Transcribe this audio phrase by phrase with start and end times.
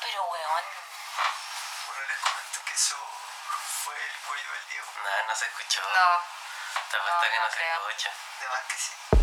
[0.00, 0.64] pero weón.
[1.86, 2.96] Bueno, les comento que eso
[3.84, 4.86] fue el cuello del Diego.
[5.04, 5.82] Nada, no se escuchó.
[5.82, 6.24] No.
[6.90, 8.10] Te no, que no, no se escucha.
[8.40, 9.19] De más que sí.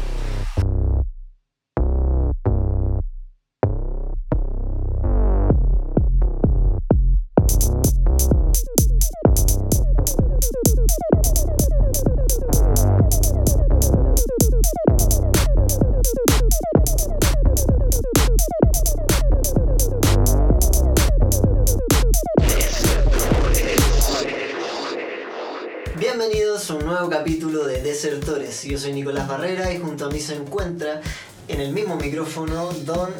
[26.99, 28.63] Nuevo capítulo de Desertores.
[28.63, 30.99] Yo soy Nicolás Barrera y junto a mí se encuentra
[31.47, 33.11] en el mismo micrófono don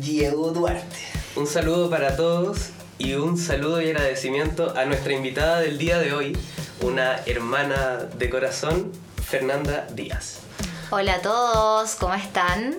[0.00, 0.96] Diego Duarte.
[1.36, 6.14] Un saludo para todos y un saludo y agradecimiento a nuestra invitada del día de
[6.14, 6.38] hoy,
[6.80, 8.92] una hermana de corazón,
[9.22, 10.38] Fernanda Díaz.
[10.90, 12.78] Hola a todos, ¿cómo están?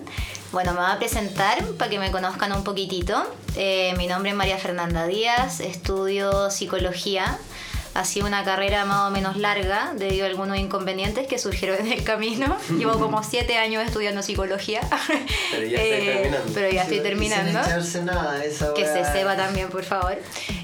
[0.50, 3.22] Bueno, me voy a presentar para que me conozcan un poquitito.
[3.54, 7.38] Eh, mi nombre es María Fernanda Díaz, estudio psicología.
[7.94, 11.92] Ha sido una carrera más o menos larga debido a algunos inconvenientes que surgieron en
[11.92, 12.56] el camino.
[12.78, 14.80] Llevo como siete años estudiando psicología.
[15.50, 16.52] Pero ya estoy terminando.
[16.54, 17.82] Pero ya estoy terminando.
[17.82, 20.18] Sin nada, esa Que se sepa también, por favor.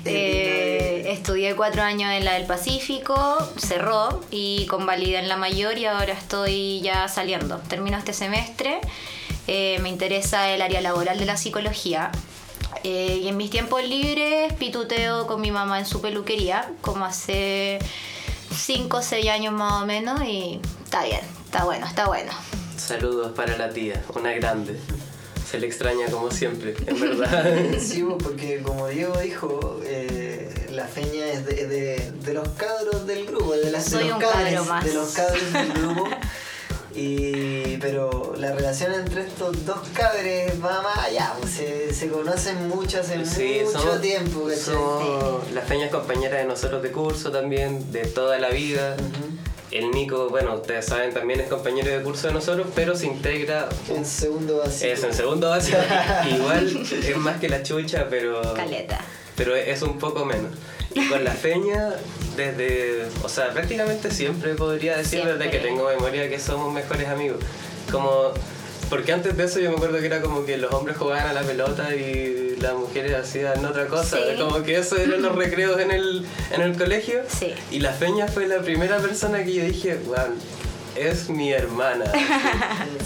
[0.04, 5.86] Eh, estudié cuatro años en la del Pacífico, cerró y convalidé en la mayor y
[5.86, 7.58] ahora estoy ya saliendo.
[7.68, 8.80] Termino este semestre.
[9.48, 12.10] Eh, me interesa el área laboral de la psicología.
[12.84, 17.78] Eh, y en mis tiempos libres pituteo con mi mamá en su peluquería, como hace
[18.54, 22.32] 5 o 6 años más o menos, y está bien, está bueno, está bueno.
[22.76, 24.78] Saludos para la tía, una grande.
[25.50, 27.44] Se le extraña como siempre, en verdad.
[27.80, 33.26] Sí, porque como Diego dijo, eh, la feña es de, de- de los cabros del
[33.26, 34.84] grupo, de, las, de Soy los un cabres, cabro más.
[34.84, 36.04] de los cabros del grupo.
[36.96, 42.68] Y, pero la relación entre estos dos cabres va más allá, pues, se, se conocen
[42.68, 44.58] mucho hace Sí, mucho somos- tiempo, ¿cachai?
[44.60, 48.96] somos las peñas compañeras de nosotros de curso también, de toda la vida.
[49.70, 53.68] El Nico, bueno, ustedes saben, también es compañero de curso de nosotros, pero se integra
[53.90, 54.90] En segundo básico.
[54.92, 55.76] Es en segundo básico.
[56.34, 58.40] Igual es más que la chucha, pero.
[58.54, 58.98] Caleta.
[59.36, 60.52] Pero es un poco menos.
[60.94, 61.90] Y con la feña,
[62.36, 63.06] desde.
[63.22, 65.50] O sea, prácticamente siempre podría decir desde Siempre.
[65.50, 67.38] que tengo memoria que somos mejores amigos.
[67.90, 68.32] Como.
[68.88, 71.32] Porque antes de eso yo me acuerdo que era como que los hombres jugaban a
[71.32, 74.16] la pelota y las mujeres hacían otra cosa.
[74.16, 74.38] Sí.
[74.38, 77.22] Como que eso eran los recreos en el, en el colegio.
[77.28, 77.52] Sí.
[77.72, 80.34] Y la feña fue la primera persona que yo dije, wow,
[80.98, 82.04] es mi hermana.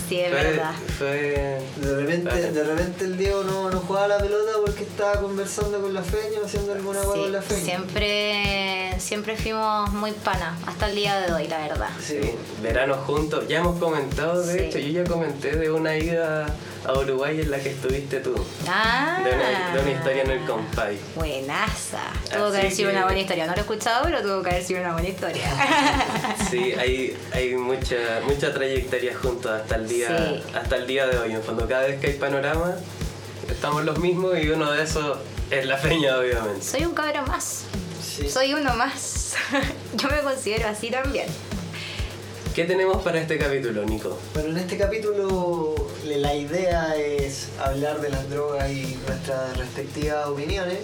[0.08, 0.72] Sí, es Fue- verdad.
[0.98, 1.60] Fue.
[1.76, 5.94] De repente, de repente el Diego no, no jugaba la pelota porque estaba conversando con
[5.94, 7.64] la feña o haciendo alguna hueá Sí, con la feña.
[7.64, 11.88] siempre, siempre fuimos muy panas, hasta el día de hoy, la verdad.
[12.04, 12.18] Sí,
[12.60, 13.46] verano juntos.
[13.46, 14.64] Ya hemos comentado, de Sí.
[14.64, 16.46] hecho, yo ya comenté de una ida
[16.86, 18.34] a Uruguay en la que estuviste tú.
[18.68, 20.98] Ah, De una, de una historia en el compay.
[21.14, 21.98] Buenaza.
[22.32, 23.46] Tuvo Así que haber sido que- una buena historia.
[23.46, 25.44] No lo he escuchado, pero tuvo que haber sido una buena historia.
[26.50, 27.96] Sí, hay, hay mucha,
[28.26, 30.42] mucha trayectoria juntos hasta el día Sí.
[30.54, 31.32] hasta el día de hoy.
[31.32, 32.74] En fondo, cada vez que hay panorama,
[33.48, 35.18] estamos los mismos y uno de esos
[35.50, 36.62] es la feña, obviamente.
[36.64, 37.62] Soy un cabro más.
[38.02, 38.28] Sí.
[38.28, 39.34] Soy uno más.
[39.94, 41.26] Yo me considero así también.
[42.54, 44.18] ¿Qué tenemos para este capítulo, Nico?
[44.34, 45.74] Bueno, en este capítulo
[46.04, 50.78] la idea es hablar de las drogas y nuestras respectivas opiniones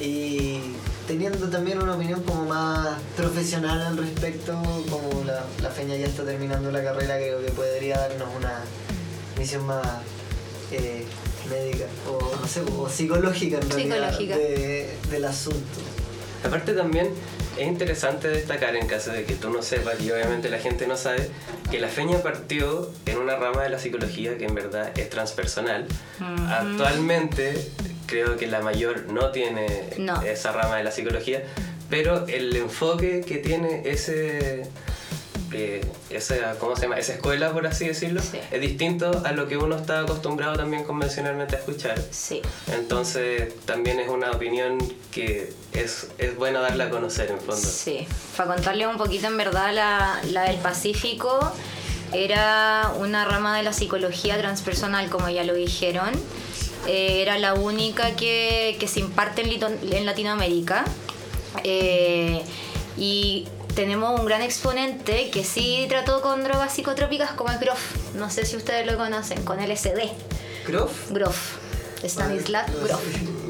[0.00, 0.58] y
[1.06, 4.52] teniendo también una opinión como más profesional al respecto,
[4.90, 8.60] como la, la Feña ya está terminando la carrera, creo que podría darnos una
[9.38, 9.86] visión más
[10.72, 11.04] eh,
[11.48, 14.36] médica o no sé, o psicológica en realidad Psicológica.
[14.36, 15.78] de- del asunto.
[16.44, 17.08] Aparte también
[17.58, 20.96] es interesante destacar en caso de que tú no sepas y obviamente la gente no
[20.96, 21.28] sabe
[21.70, 25.86] que la feña partió en una rama de la psicología que en verdad es transpersonal.
[26.50, 27.54] Actualmente
[28.06, 29.66] creo que la mayor no tiene
[29.98, 30.22] No.
[30.22, 31.42] esa rama de la psicología,
[31.90, 34.66] pero el enfoque que tiene ese
[35.52, 36.98] eh, esa, ¿cómo se llama?
[36.98, 38.38] esa escuela, por así decirlo, Sí.
[38.50, 41.98] es distinto a lo que uno está acostumbrado también convencionalmente a escuchar.
[42.10, 42.42] Sí.
[42.72, 44.78] Entonces también es una opinión
[45.10, 47.56] que es, es bueno darla a conocer en fondo.
[47.56, 48.06] Sí,
[48.36, 51.38] para contarles un poquito, en verdad, la, la del Pacífico
[52.12, 56.10] era una rama de la psicología transpersonal, como ya lo dijeron.
[56.86, 60.84] Eh, era la única que, que se imparte en Latinoamérica.
[61.64, 62.42] Eh,
[62.96, 67.78] y tenemos un gran exponente que sí trató con drogas psicotrópicas como el Grof.
[68.14, 70.10] No sé si ustedes lo conocen, con LSD.
[70.66, 71.10] ¿Grof?
[71.10, 71.56] Grof.
[72.04, 72.84] Stanislav No sé.
[72.84, 73.00] Grof.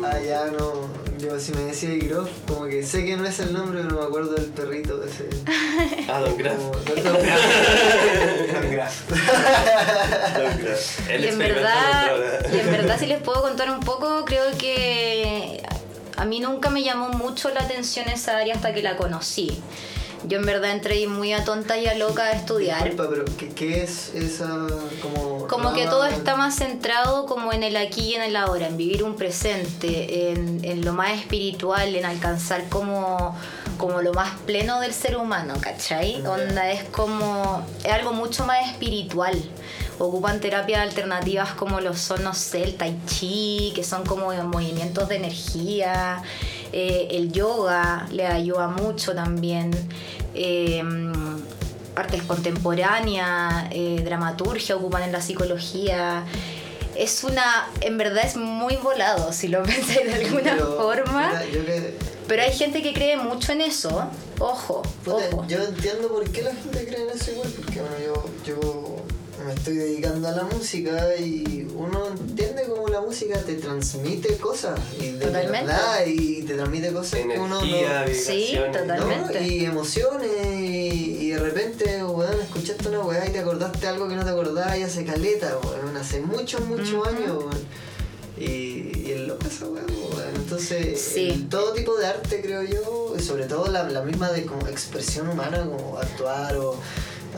[0.05, 0.89] Ah, ya no,
[1.19, 4.01] Yo si me decía Groff, como que sé que no es el nombre, pero no
[4.01, 5.29] me acuerdo del perrito ese.
[6.09, 6.55] Ah, Don Graf.
[6.57, 8.53] Como- no, Don Graf.
[8.55, 9.09] Don Graf.
[10.39, 11.09] Don Graf.
[11.11, 12.11] Él Y en, verdad,
[12.53, 15.63] y en verdad, si les puedo contar un poco, creo que
[16.17, 19.61] a mí nunca me llamó mucho la atención esa área hasta que la conocí.
[20.27, 22.85] Yo en verdad entré muy a tonta y a loca a estudiar.
[22.85, 24.67] Disculpa, pero ¿qué, qué es esa
[25.01, 28.67] como Como que todo está más centrado como en el aquí y en el ahora,
[28.67, 33.37] en vivir un presente, en, en lo más espiritual, en alcanzar como,
[33.77, 36.27] como lo más pleno del ser humano, ¿cachai?
[36.27, 39.41] Onda es como, es algo mucho más espiritual.
[40.01, 45.09] Ocupan terapias alternativas como lo son, no sé, el tai chi, que son como movimientos
[45.09, 46.23] de energía,
[46.73, 49.71] eh, el yoga le ayuda mucho también.
[50.35, 50.83] eh,
[51.97, 56.23] artes contemporáneas, eh, dramaturgia ocupan en la psicología.
[56.97, 61.29] Es una, en verdad es muy volado si lo pensáis de alguna Pero, forma.
[61.29, 61.95] mira, yo que
[62.29, 64.05] Pero hay gente que cree mucho en eso.
[64.39, 65.45] Ojo, Puta, ojo.
[65.49, 68.97] yo entiendo por qué la gente cree en eso igual, porque bueno, yo, yo
[69.47, 74.79] me estoy dedicando a la música y uno entiende cómo la música te transmite cosas
[75.01, 75.67] y de Totalmente.
[75.67, 77.61] verdad y te transmite cosas que uno no
[78.13, 79.41] Sí, totalmente.
[79.41, 79.47] ¿no?
[79.47, 84.17] Y emociones, y, y de repente, weón, escuchaste una weá y te acordaste algo que
[84.17, 87.89] no te acordabas y hace caleta, weón, hace muchos, muchos años, weón.
[88.37, 90.35] Y, y es loca esa weá, weón.
[90.37, 91.29] Entonces, Sí.
[91.31, 94.67] el- todo tipo de arte, creo yo, y sobre todo la, la misma de como
[94.69, 96.77] expresión humana, como actuar o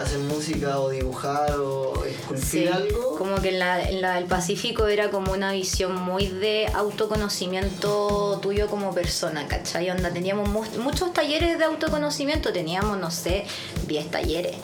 [0.03, 3.17] hacer música o dibujar o esculpir Sí, algo.
[3.19, 8.39] como que en la, en la del Pacífico era como una visión muy de autoconocimiento
[8.43, 9.91] tuyo como persona, ¿cachai?
[9.91, 13.45] Onda, teníamos mu- muchos talleres de autoconocimiento, teníamos, no sé,
[13.87, 14.57] 10 talleres.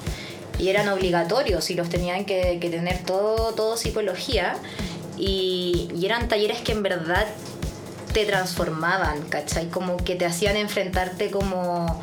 [0.59, 4.57] Y eran obligatorios y los tenían que, que tener todo, todo psicología.
[5.19, 7.27] Y, y eran talleres que en verdad
[8.13, 9.69] te transformaban, ¿cachai?
[9.69, 12.01] Como que te hacían enfrentarte como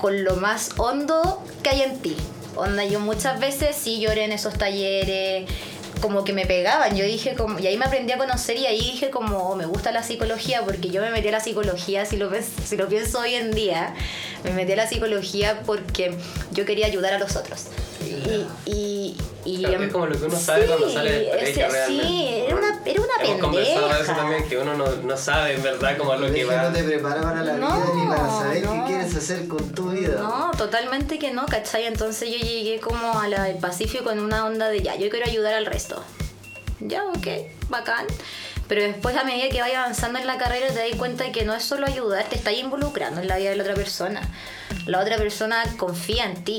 [0.00, 2.16] con lo más hondo que hay en ti.
[2.54, 5.48] Onda, yo muchas veces sí lloré en esos talleres,
[6.00, 6.96] como que me pegaban.
[6.96, 9.66] Yo dije, como, y ahí me aprendí a conocer y ahí dije como, oh, me
[9.66, 12.30] gusta la psicología, porque yo me metí a la psicología, si lo,
[12.64, 13.94] si lo pienso hoy en día,
[14.44, 16.14] me metí a la psicología porque
[16.52, 17.66] yo quería ayudar a los otros.
[18.06, 22.06] Y, y, y Claro, es como lo que uno sabe cuando sale del colegio, realmente.
[22.06, 24.16] Sí, era una, era una Hemos conversado de eso pendeja.
[24.16, 26.62] también, que uno no, no sabe en verdad como a lo que va.
[26.62, 28.72] no te prepara para la No, vida ni para saber no.
[28.72, 30.20] qué quieres hacer con tu vida.
[30.20, 31.86] No, totalmente que no, ¿cachai?
[31.86, 35.26] Entonces yo llegué como a la del Pacífico con una onda de ya, yo quiero
[35.26, 36.02] ayudar al resto.
[36.80, 37.26] Ya, ok,
[37.68, 38.06] bacán.
[38.68, 41.44] Pero después a medida que vayas avanzando en la carrera te das cuenta de que
[41.44, 44.20] no es solo ayudar, te estás involucrando en la vida de la otra persona.
[44.86, 46.58] La otra persona confía en ti.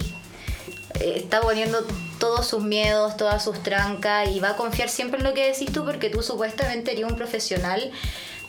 [1.00, 1.86] Está poniendo
[2.20, 5.72] todos sus miedos, todas sus trancas y va a confiar siempre en lo que decís
[5.72, 7.92] tú porque tú supuestamente eres un profesional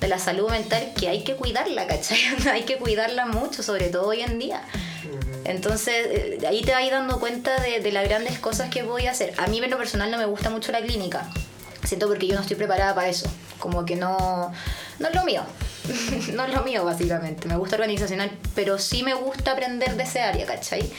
[0.01, 2.19] de la salud mental que hay que cuidarla, ¿cachai?
[2.51, 4.63] hay que cuidarla mucho, sobre todo hoy en día.
[5.45, 9.13] Entonces, eh, ahí te vas dando cuenta de, de las grandes cosas que voy a
[9.13, 9.35] hacer.
[9.39, 11.29] A mí, en lo personal, no me gusta mucho la clínica.
[11.85, 13.29] Siento porque yo no estoy preparada para eso.
[13.59, 14.53] Como que no,
[14.99, 15.43] no es lo mío.
[16.35, 17.49] no es lo mío, básicamente.
[17.49, 20.91] Me gusta organizacional, pero sí me gusta aprender de ese área, ¿cachai?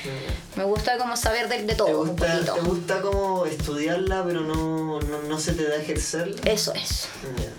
[0.56, 2.54] Me gusta como saber de, de ¿Te todo, un gusta, poquito.
[2.54, 6.42] te gusta como estudiarla, pero no, no, no se te da ejercerla?
[6.46, 7.08] Eso es.
[7.38, 7.50] Ya.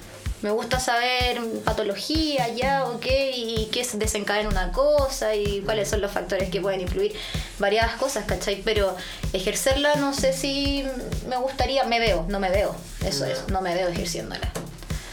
[0.42, 6.00] Me gusta saber patología, ya, ok, y qué se desencadena una cosa y cuáles son
[6.00, 7.12] los factores que pueden influir,
[7.58, 8.62] variadas cosas, ¿cachai?
[8.64, 8.96] Pero
[9.34, 10.82] ejercerla no sé si
[11.28, 12.74] me gustaría, me veo, no me veo,
[13.04, 14.50] eso es, no me veo ejerciéndola.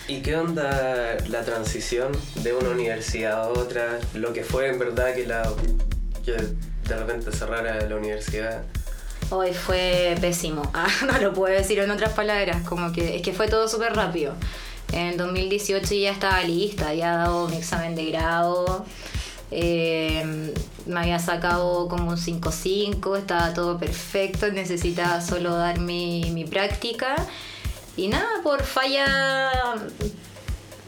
[0.08, 4.00] ¿Y qué onda la transición de una universidad a otra?
[4.14, 5.52] Lo que fue en verdad que la
[6.26, 8.64] de repente cerrara la universidad.
[9.30, 13.34] Hoy fue pésimo, ah, no lo puedo decir en otras palabras, como que es que
[13.34, 14.34] fue todo súper rápido.
[14.94, 18.86] En el 2018 ya estaba lista, había dado mi examen de grado,
[19.52, 20.54] eh,
[20.86, 27.16] me había sacado como un 5-5, estaba todo perfecto, necesitaba solo dar mi, mi práctica.
[27.98, 29.52] Y nada, por falla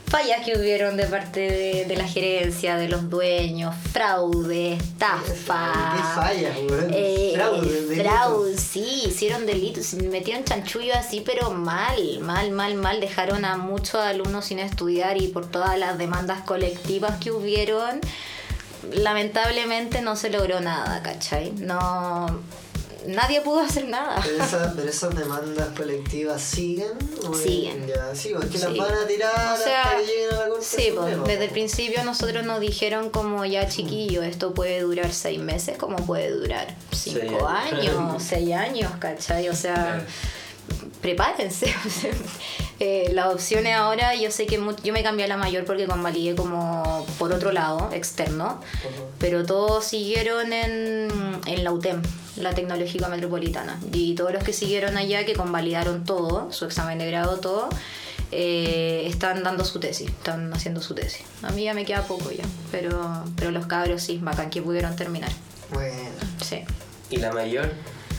[0.09, 5.93] fallas que hubieron de parte de, de la gerencia, de los dueños, fraude, estafa.
[5.95, 6.57] ¿Qué fallas?
[6.91, 8.03] Eh, Fraude, delito.
[8.09, 12.99] fraude, sí, hicieron delitos, metieron chanchullo así, pero mal, mal, mal, mal.
[12.99, 18.01] Dejaron a muchos alumnos sin estudiar y por todas las demandas colectivas que hubieron,
[18.91, 21.51] lamentablemente no se logró nada, ¿cachai?
[21.51, 22.25] No,
[23.07, 24.21] nadie pudo hacer nada.
[24.23, 26.91] Pero, esa- pero esas demandas colectivas siguen.
[27.27, 27.87] ¿O Siguen.
[27.87, 28.79] Ya, sí, o es que las Sí.
[28.79, 31.51] van a tirar O sea, hasta que lleguen a la Corte Sí, pues, desde el
[31.51, 36.67] principio nosotros nos dijeron como ya chiquillo, esto puede durar seis meses, como puede durar
[36.91, 37.95] cinco Seis años.
[37.97, 39.49] años, seis años, ¿cachai?
[39.49, 40.03] O sea, Claro.
[41.01, 41.73] Prepárense.
[42.81, 45.85] Eh, las opciones ahora, yo sé que mu- yo me cambié a la mayor porque
[45.85, 48.61] convalidé como por otro lado, externo,
[49.19, 51.09] pero todos siguieron en,
[51.45, 52.01] en la UTEM,
[52.37, 53.77] la Tecnológica Metropolitana.
[53.91, 57.67] Y todos los que siguieron allá, que convalidaron todo, su examen de grado, todo,
[58.31, 61.23] eh, están dando su tesis, están haciendo su tesis.
[61.43, 64.95] A mí ya me queda poco ya, pero, pero los cabros sí, bacán que pudieron
[64.95, 65.31] terminar.
[65.73, 65.97] Bueno.
[66.41, 66.63] Sí.
[67.09, 67.69] ¿Y la mayor?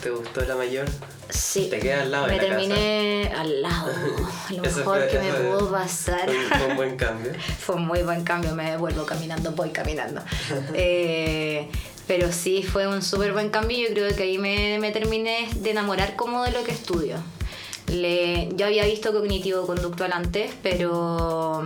[0.03, 0.85] ¿Te gustó la mayor?
[1.31, 1.67] Sí.
[1.69, 3.91] Te queda al lado de Me la terminé al lado.
[4.51, 6.29] Lo mejor fue- que me pudo pasar.
[6.29, 7.31] Fue, fue un buen cambio.
[7.59, 10.21] Fue un muy buen cambio, me devuelvo caminando, voy caminando.
[10.73, 11.67] Eh,
[12.07, 15.71] pero sí, fue un súper buen cambio yo creo que ahí me, me terminé de
[15.71, 17.15] enamorar como de lo que estudio.
[17.87, 21.63] Le, yo había visto cognitivo-conductual antes, pero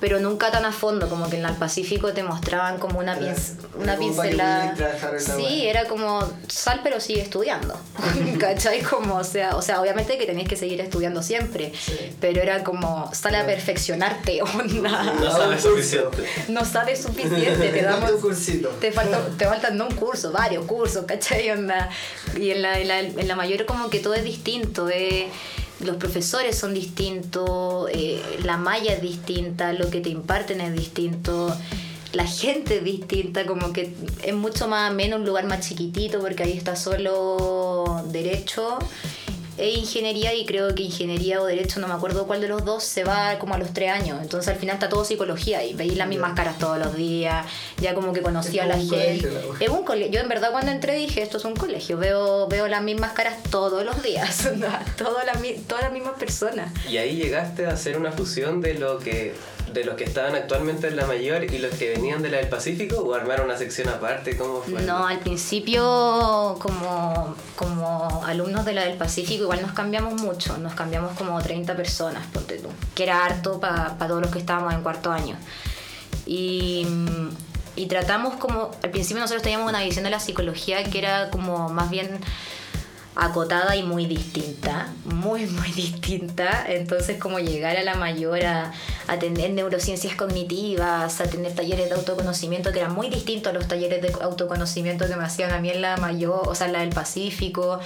[0.00, 3.52] pero nunca tan a fondo, como que en el Pacífico te mostraban como una, pinc-
[3.78, 4.74] una como pincelada.
[5.18, 7.78] Sí, era como sal pero sigue estudiando.
[8.38, 8.80] ¿Cachai?
[8.82, 12.16] Como, o sea, o sea, obviamente que tenés que seguir estudiando siempre, Sí.
[12.20, 15.12] pero era como sal a perfeccionarte, onda.
[15.20, 16.24] No sabes suficiente.
[16.48, 18.68] No sabes suficiente, te damos Dame un cursito.
[18.80, 21.50] te falta, te faltan no un curso, varios cursos, ¿cachai?
[21.50, 21.90] Onda.
[22.38, 25.28] Y en la, en, la, en la mayor como que todo es distinto, eh,
[25.80, 31.56] los profesores son distintos, eh, la malla es distinta, lo que te imparten es distinto,
[32.12, 36.42] la gente es distinta, como que es mucho más ameno, un lugar más chiquitito porque
[36.42, 38.78] ahí está solo derecho
[39.58, 42.82] e ingeniería y creo que ingeniería o derecho, no me acuerdo cuál de los dos,
[42.84, 44.18] se va como a los tres años.
[44.22, 47.46] Entonces al final está todo psicología y veis las mismas caras todos los días,
[47.80, 49.30] ya como que conocía a la gente.
[49.30, 49.64] la.
[49.64, 50.12] Es un colegio.
[50.12, 53.36] Yo en verdad cuando entré dije, esto es un colegio, veo, veo las mismas caras
[53.50, 54.48] todos los días,
[54.96, 56.72] todas las, mi- todas las mismas personas.
[56.88, 59.34] Y ahí llegaste a hacer una fusión de lo que
[59.72, 62.48] de los que estaban actualmente en la mayor y los que venían de la del
[62.48, 64.82] Pacífico o armaron una sección aparte, ¿cómo fue?
[64.82, 70.74] No, al principio como, como alumnos de la del Pacífico igual nos cambiamos mucho, nos
[70.74, 74.82] cambiamos como 30 personas, ponte tú, que era harto para todos los que estábamos en
[74.82, 75.36] cuarto año.
[76.26, 76.86] Y,
[77.76, 81.68] y tratamos como, al principio nosotros teníamos una visión de la psicología que era como
[81.68, 82.20] más bien
[83.16, 86.64] acotada y muy distinta, muy, muy distinta.
[86.68, 88.72] Entonces, como llegar a la mayor a,
[89.08, 94.02] a neurociencias cognitivas, a tener talleres de autoconocimiento que eran muy distintos a los talleres
[94.02, 96.90] de autoconocimiento que me hacían a mí en la mayor, o sea, en la del
[96.90, 97.80] Pacífico.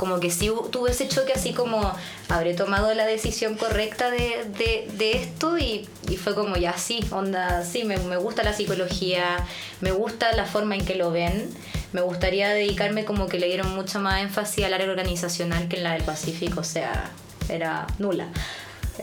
[0.00, 1.92] Como que sí tuve ese choque así como
[2.30, 7.00] habré tomado la decisión correcta de, de, de esto y, y fue como ya sí,
[7.10, 9.44] onda, sí, me, me gusta la psicología,
[9.82, 11.50] me gusta la forma en que lo ven,
[11.92, 15.82] me gustaría dedicarme como que le dieron mucho más énfasis al área organizacional que en
[15.84, 17.10] la del Pacífico, o sea,
[17.50, 18.28] era nula.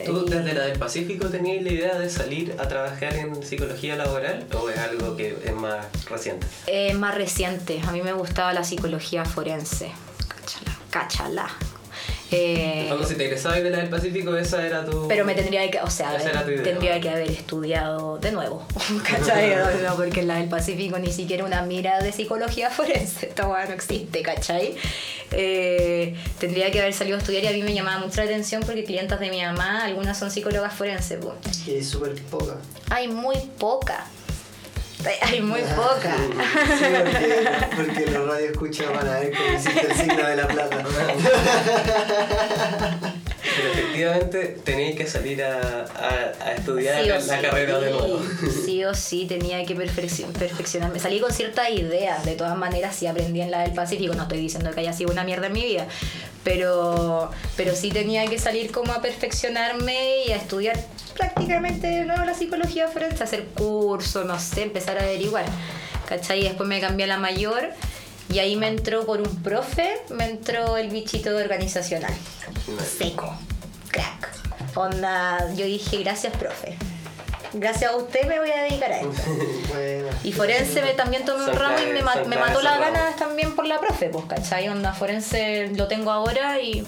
[0.04, 3.96] ¿Tú Y- desde la del Pacífico tenías la idea de salir a trabajar en psicología
[3.98, 6.48] laboral o es algo que es más reciente?
[6.66, 7.82] Es más reciente.
[7.88, 9.92] A mí me gustaba la psicología forense.
[11.00, 11.44] Cáchala.
[11.44, 11.77] Cáchala.
[12.30, 15.08] Eh, Cuando si te egresabas de la del Pacífico, esa era tu...
[15.08, 16.18] pero me tendría que, o sea,
[16.62, 18.66] tendría que haber estudiado de nuevo,
[19.10, 19.56] ¿cachai?
[19.84, 23.74] No, porque en la del Pacífico ni siquiera una mira de psicología forense, esta no
[23.74, 24.75] existe, ¿cachai?
[25.32, 28.62] Eh, tendría que haber salido a estudiar y a mí me llamaba mucho la atención
[28.66, 31.20] porque clientas de mi mamá, algunas son psicólogas forenses,
[31.66, 32.58] es súper poca.
[32.89, 34.06] hay muy poca,
[35.22, 36.16] hay muy poca.
[36.18, 40.48] Sí, porque, porque los radio escuchan van a ver cómo hiciste el signo de la
[40.48, 40.84] plata.
[43.56, 48.22] Pero efectivamente tenías que salir a, a, a estudiar Sí la sí, carrera de nuevo.
[48.66, 51.00] Sí o sí, tenía que perfeccion- perfeccionarme.
[51.00, 54.39] Salí con ciertas ideas, de todas maneras sí aprendí en la del Pacífico, no estoy
[54.39, 55.88] diciendo que haya sido una mierda en mi vida,
[56.44, 60.77] pero, pero sí tenía que salir como a perfeccionarme y a estudiar
[61.18, 65.46] prácticamente de nuevo la psicología forense, hacer cursos, no sé, empezar a averiguar.
[66.08, 66.40] ¿Cachai?
[66.42, 67.70] Y después me cambié a la mayor
[68.32, 72.14] y ahí me entró por un profe, me entró el bichito organizacional.
[72.98, 73.34] Seco,
[73.90, 74.30] crack.
[74.76, 76.78] Onda, yo dije, gracias, profe.
[77.54, 79.22] Gracias a usted me voy a dedicar a esto.
[79.70, 83.56] Bueno, Y forense me, también tomé un ramo y me, ma- mató las ganas también
[83.56, 84.68] por la profe, pues, ¿cachai?
[84.70, 86.86] Onda, forense lo tengo ahora y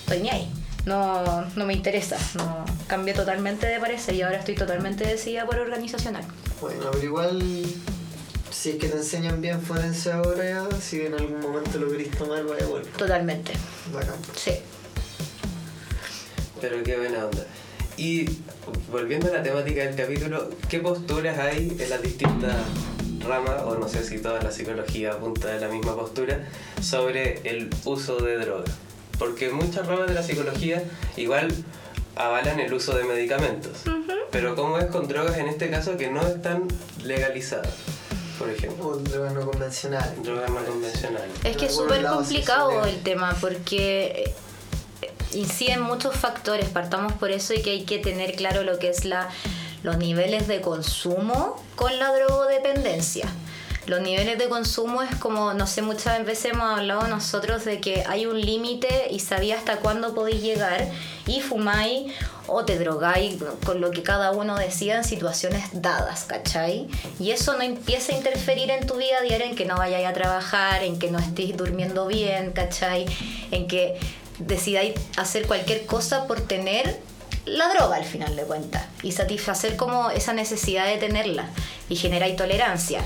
[0.00, 0.50] estoy ni ahí.
[0.86, 2.18] No, no me interesa.
[2.34, 6.24] No, cambié totalmente de parecer y ahora estoy totalmente decidida por organizacional.
[6.60, 7.42] bueno, pero igual,
[8.50, 12.10] si es que te enseñan bien forense ahora, ya, si en algún momento lo querés
[12.10, 12.86] tomar, vaya bueno.
[12.96, 13.52] Totalmente.
[13.92, 14.16] Bacán.
[14.36, 14.52] Sí.
[16.60, 17.44] Pero qué buena onda.
[17.96, 18.28] Y
[18.90, 22.56] volviendo a la temática del capítulo, ¿qué posturas hay en las distintas
[23.26, 26.46] ramas, o no sé si toda la psicología apunta de la misma postura,
[26.82, 28.74] sobre el uso de drogas?
[29.18, 30.82] Porque muchas ramas de la psicología
[31.16, 31.52] igual
[32.16, 33.82] avalan el uso de medicamentos.
[34.30, 36.68] Pero ¿cómo es con drogas en este caso que no están
[37.02, 37.74] legalizadas?
[38.38, 38.88] por ejemplo.
[38.88, 40.22] O drogas no convencionales.
[40.22, 41.30] Drogas no convencionales.
[41.44, 44.34] Es que es súper complicado el tema porque
[45.02, 48.88] eh, inciden muchos factores, partamos por eso y que hay que tener claro lo que
[48.90, 49.28] es la
[49.82, 53.28] los niveles de consumo con la drogodependencia.
[53.86, 58.02] Los niveles de consumo es como, no sé, muchas veces hemos hablado nosotros de que
[58.06, 60.88] hay un límite y sabía hasta cuándo podéis llegar
[61.26, 62.12] y fumáis
[62.46, 66.88] o te drogáis con lo que cada uno decida en situaciones dadas, ¿cachai?
[67.18, 70.12] Y eso no empieza a interferir en tu vida diaria, en que no vayáis a
[70.14, 73.06] trabajar, en que no estéis durmiendo bien, ¿cachai?
[73.50, 73.98] En que
[74.38, 77.00] decidáis hacer cualquier cosa por tener
[77.46, 81.50] la droga al final de cuentas y satisfacer como esa necesidad de tenerla
[81.88, 83.02] y generar tolerancia.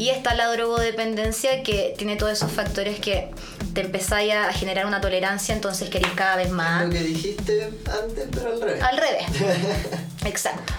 [0.00, 3.28] Y está la drogodependencia que tiene todos esos factores que
[3.74, 6.86] te empezáis a generar una tolerancia, entonces queréis cada vez más.
[6.86, 8.82] Lo que dijiste antes, pero al revés.
[8.82, 9.26] Al revés.
[10.24, 10.72] Exacto.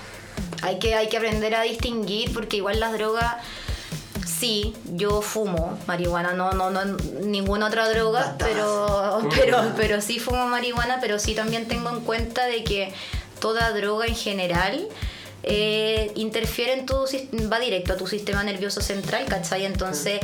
[0.63, 3.35] Hay que, hay que aprender a distinguir porque igual las drogas,
[4.25, 6.83] sí, yo fumo marihuana, no, no, no
[7.21, 12.47] ninguna otra droga, pero, pero, pero sí fumo marihuana, pero sí también tengo en cuenta
[12.47, 12.91] de que
[13.39, 14.87] toda droga en general
[15.43, 17.05] eh, interfiere en tu
[17.51, 19.65] va directo a tu sistema nervioso central, ¿cachai?
[19.65, 20.19] Entonces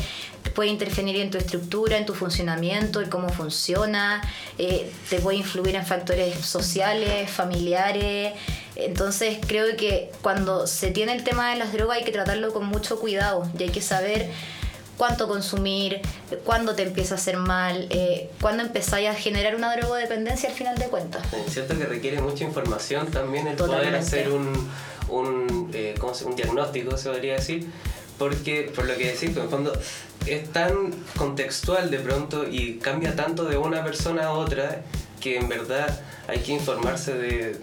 [0.54, 4.22] puede interferir en tu estructura, en tu funcionamiento, en cómo funciona,
[4.58, 8.34] eh, te puede influir en factores sociales, familiares.
[8.76, 12.66] Entonces creo que cuando se tiene el tema de las drogas hay que tratarlo con
[12.66, 14.30] mucho cuidado y hay que saber
[14.98, 16.02] cuánto consumir,
[16.44, 20.78] cuándo te empieza a hacer mal, eh, cuándo empezáis a generar una drogodependencia al final
[20.78, 21.22] de cuentas.
[21.34, 23.90] Es cierto que requiere mucha información también el Totalmente.
[23.90, 24.70] poder hacer un,
[25.10, 27.68] un, eh, ¿cómo se- un diagnóstico, se podría decir,
[28.18, 29.74] porque por lo que decís, en el fondo
[30.26, 34.82] es tan contextual de pronto y cambia tanto de una persona a otra
[35.22, 37.56] que en verdad hay que informarse de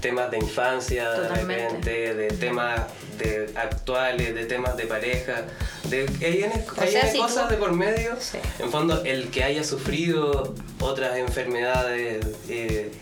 [0.00, 2.80] temas de infancia de repente, de temas
[3.18, 5.44] de actuales, de temas de pareja,
[5.84, 6.42] de hay
[6.78, 8.14] hay sea, N si cosas tú- de por medio.
[8.20, 8.38] Sí.
[8.58, 12.92] En fondo, el que haya sufrido otras enfermedades, eh,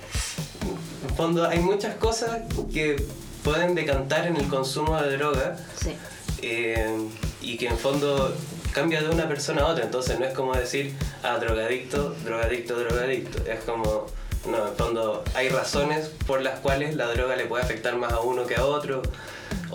[1.08, 2.96] en fondo hay muchas cosas que
[3.44, 5.94] pueden decantar en el consumo de droga Sí.
[6.42, 6.98] eh,
[7.40, 8.34] y que en fondo
[8.72, 9.84] cambia de una persona a otra.
[9.84, 13.48] Entonces no es como decir, ah, drogadicto, drogadicto, drogadicto.
[13.48, 14.06] Es como,
[14.50, 18.20] no, en fondo hay razones por las cuales la droga le puede afectar más a
[18.20, 19.02] uno que a otro.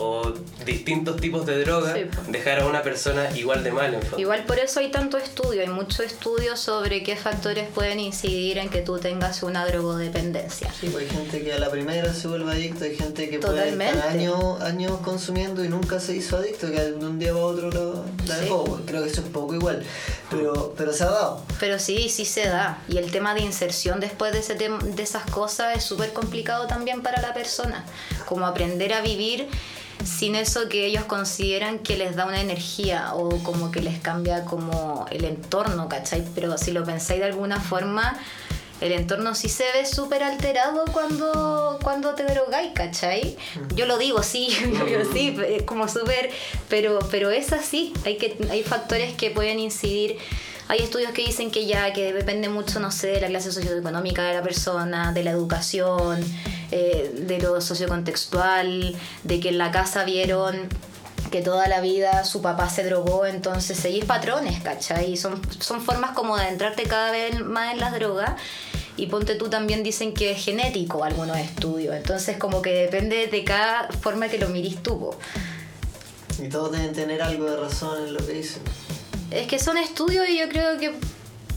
[0.02, 0.32] O
[0.66, 2.22] distintos tipos de droga Sí, po.
[2.32, 4.18] dejar a una persona igual de mal en fondo.
[4.20, 8.70] Igual por eso hay tanto estudio, hay mucho estudio sobre qué factores pueden incidir en
[8.70, 10.72] que tú tengas una drogodependencia.
[10.80, 13.70] Sí, pues hay gente que a la primera se vuelve adicto, hay gente que puede
[13.70, 17.70] estar años, años consumiendo y nunca se hizo adicto, que de un día para otro
[17.70, 18.42] lo, la Sí.
[18.44, 18.80] dejó.
[18.86, 19.84] Creo que eso es poco igual,
[20.32, 21.44] pero, pero se ha dado.
[21.60, 22.82] Pero sí, sí se da.
[22.88, 27.02] Y el tema de inserción después de, ese de esas cosas es súper complicado también
[27.02, 27.86] para la persona.
[28.26, 29.48] Como aprender a vivir
[30.04, 34.46] sin eso que ellos consideran que les da una energía o como que les cambia
[34.46, 36.24] como el entorno, ¿cachai?
[36.36, 38.18] Pero si lo pensáis de alguna forma,
[38.82, 43.38] el entorno sí se ve súper alterado cuando, cuando te drogáis, ¿cachai?
[43.76, 45.36] Yo lo digo, sí, yo digo, sí,
[45.66, 46.30] como súper,
[46.70, 50.18] pero, pero es así, hay, que, hay factores que pueden incidir.
[50.70, 54.22] Hay estudios que dicen que ya, que depende mucho, no sé, de la clase socioeconómica
[54.22, 56.24] de la persona, de la educación,
[56.70, 60.70] eh, de lo sociocontextual, de que en la casa vieron
[61.32, 65.14] que toda la vida su papá se drogó, entonces seguir patrones, ¿cachai?
[65.14, 68.40] Y Son, son formas como de entrarte cada vez más en las drogas.
[68.96, 71.96] Y ponte tú también dicen que es genético algunos estudios.
[71.96, 75.16] Entonces como que depende de cada forma que lo mirís tú.
[76.40, 78.62] Y todos deben tener algo de razón en lo que dicen.
[79.32, 80.94] Es que son estudios y yo creo que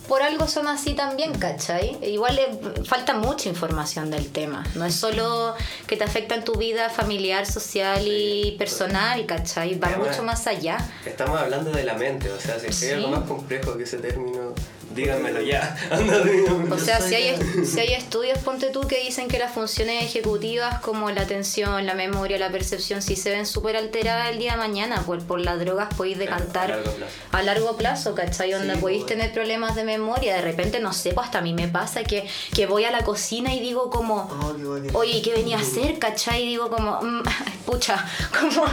[0.08, 1.96] por algo son así también, ¿cachai?
[2.02, 4.64] Igual le falta mucha información del tema.
[4.74, 5.54] No es solo
[5.86, 9.78] que te afecta en tu vida familiar, social y personal, ¿cachai?
[9.78, 10.76] Va Además, mucho más allá.
[11.06, 12.86] Estamos hablando de la mente, o sea, si Sí.
[12.86, 14.52] hay algo más complejo que ese término,
[14.94, 15.76] díganmelo ya.
[15.90, 16.74] Anda, díganmelo.
[16.74, 20.80] O sea, si hay, si hay estudios, ponte tú, que dicen que las funciones ejecutivas
[20.80, 24.58] como la atención, la memoria, la percepción, si se ven súper alteradas el día de
[24.58, 27.12] mañana, por, por las drogas podéis decantar A largo plazo.
[27.32, 28.50] a largo plazo, ¿cachai?
[28.52, 29.12] Donde Sí, podéis pues.
[29.14, 32.26] tener problemas de memoria, de repente, no sé, pues hasta a mí me pasa que,
[32.54, 34.28] que voy a la cocina y digo como...
[34.30, 34.98] Oh.
[34.98, 35.98] Oye, ¿y ¿qué venía a hacer?
[35.98, 36.42] ¿Cachai?
[36.42, 37.22] Y digo como, mm,
[37.66, 38.04] pucha,
[38.38, 38.64] como,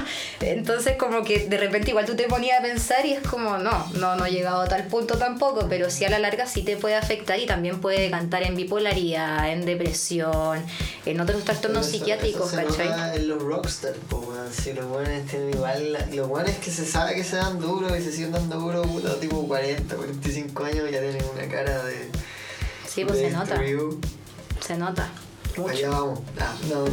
[0.42, 3.88] entonces como que de repente igual tú te ponías a pensar y es como, no,
[3.94, 6.76] no, no he llegado a tal punto tampoco, pero sí a la larga sí te
[6.78, 10.64] puede afectar y también puede cantar en bipolaridad, en depresión,
[11.06, 12.90] en otros trastornos Eso- psiquiátricos, eso se ¿cachai?
[12.90, 14.52] nota en los rockstars, po, weón.
[14.52, 15.94] Si los buenos tienen igual.
[15.94, 18.82] la- Los buenos que se sabe que se dan duro y se siguen dando duro,
[19.22, 22.10] tipo 40, 45 años, ya tienen una cara de.
[22.88, 23.62] Sí, pues de se nota,
[24.66, 25.10] se nota.
[25.60, 25.74] Mucho.
[25.74, 26.20] Allá vamos.
[26.40, 26.86] Ah, no,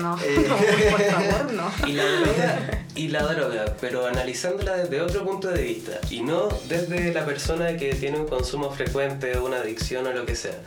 [0.00, 0.46] No, Eh,
[0.90, 1.88] por favor, no.
[1.88, 6.48] Y la droga, y la droga, pero analizándola desde otro punto de vista y no
[6.68, 10.58] desde la persona que tiene un consumo frecuente o una adicción o lo que sea,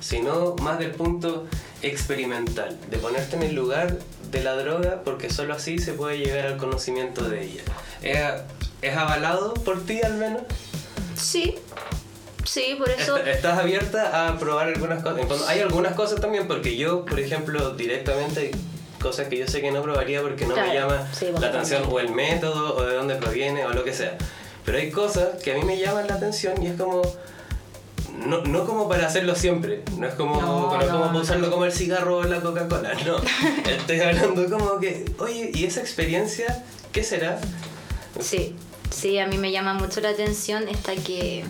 [0.00, 1.46] sino más del punto
[1.82, 3.98] experimental, de ponerte en el lugar
[4.30, 7.62] de la droga porque solo así se puede llegar al conocimiento de ella.
[8.02, 8.18] ¿Es,
[8.82, 10.42] es avalado por ti al menos?
[11.16, 11.54] Sí,
[12.44, 13.16] sí, por eso.
[13.16, 15.48] Est- ¿Estás abierta a probar algunas cosas?
[15.48, 18.50] Hay algunas cosas también, porque yo, por ejemplo, directamente
[19.00, 21.98] cosas que yo sé que no probaría porque no me llama sí, la atención o
[21.98, 24.16] el método o de dónde proviene o lo que sea.
[24.64, 27.02] Pero hay cosas que a mí me llaman la atención y es como...
[28.26, 31.64] No, no como para hacerlo siempre, no es como, No, no, no, como usarlo como
[31.64, 33.16] el cigarro o la Coca-Cola, no.
[33.68, 37.40] Estoy hablando como que, oye, ¿y esa experiencia qué será?
[38.20, 38.54] Sí,
[38.90, 41.44] sí, a mí me llama mucho la atención esta que.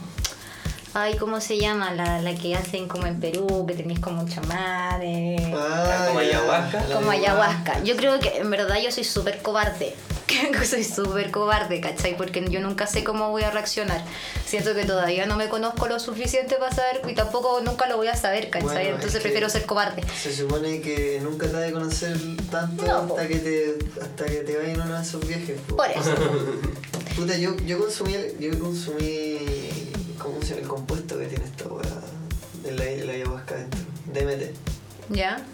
[0.95, 1.93] Ay, ¿cómo se llama?
[1.95, 5.01] La, la que hacen como en Perú, que tenéis como un chamán.
[5.03, 6.85] eh, Ah, Como ya, ayahuasca.
[6.95, 7.83] como ayahuasca.
[7.83, 9.95] Yo creo que en verdad yo soy súper cobarde.
[10.33, 12.17] Que soy súper cobarde, ¿cachai?
[12.17, 14.03] Porque yo nunca sé cómo voy a reaccionar.
[14.47, 18.09] Siento que todavía no me conozco lo suficiente para saber y tampoco nunca lo voy
[18.09, 18.69] a saber, ¿cachai?
[18.73, 20.03] Bueno, Entonces prefiero ser cobarde.
[20.23, 22.17] Se supone que nunca te has de conocer
[22.51, 23.15] tanto No, po.
[23.19, 25.59] hasta, que te, hasta que te vayan a uno de esos viajes.
[25.69, 25.77] po.
[25.77, 26.15] Por eso.
[27.17, 29.39] Puta, yo, yo consumí, yo consumí,
[30.51, 31.83] El compuesto que tiene esta weá,
[32.65, 33.81] de la, de la ayahuasca dentro,
[34.13, 34.57] DMT.
[35.11, 35.45] ¿Ya?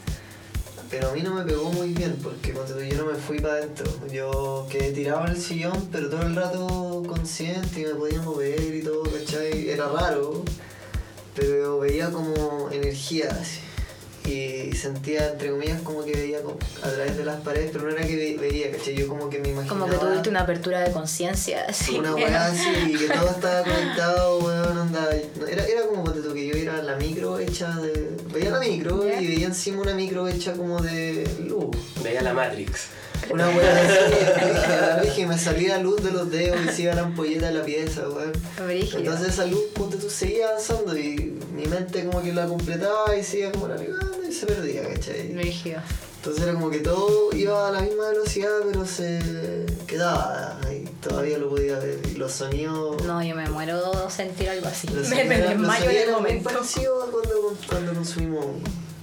[0.90, 3.55] Pero a mí no me pegó muy bien porque cuando yo no me fui para
[3.55, 3.87] adentro.
[4.11, 8.74] Yo quedé tirado en el sillón, pero todo el rato consciente y me podía mover
[8.74, 9.68] y todo, ¿cachai?
[9.68, 10.42] Era raro,
[11.37, 13.61] pero veía como energía así.
[14.28, 17.90] Y sentía, entre comillas, como que veía como a través de las paredes, pero no
[17.90, 18.94] era que ve- veía, ¿cachai?
[18.94, 19.80] Yo como que me imaginaba...
[19.80, 21.64] Como que tuviste una apertura de conciencia.
[21.68, 21.98] así.
[21.98, 25.08] Una weá así y que todo estaba conectado, weón, onda.
[25.50, 28.10] Era, era como ponte tú, que yo era la micro hecha de.
[28.32, 31.74] Veía la micro y veía encima una micro hecha como de luz.
[32.02, 32.88] Veía la Matrix.
[33.30, 37.46] Una weá así, y me salía luz de los dedos y se iba la ampolleta
[37.48, 38.32] de la pieza, weón.
[38.70, 43.24] Entonces esa luz, ponte tú, seguía avanzando y mi mente como que la completaba y
[43.24, 45.32] seguía como navegando y se perdía, ¿cachai?
[45.32, 45.80] Brígido.
[46.16, 50.84] Entonces era como que todo iba a la misma velocidad, pero se quedaba ahí.
[51.00, 52.00] Todavía lo podía ver.
[52.10, 53.02] Y los sonidos.
[53.04, 54.88] No, yo me muero sentir algo así.
[54.88, 56.50] los Me, me desmayo en el momento.
[56.50, 58.46] cuando, cuando consumimos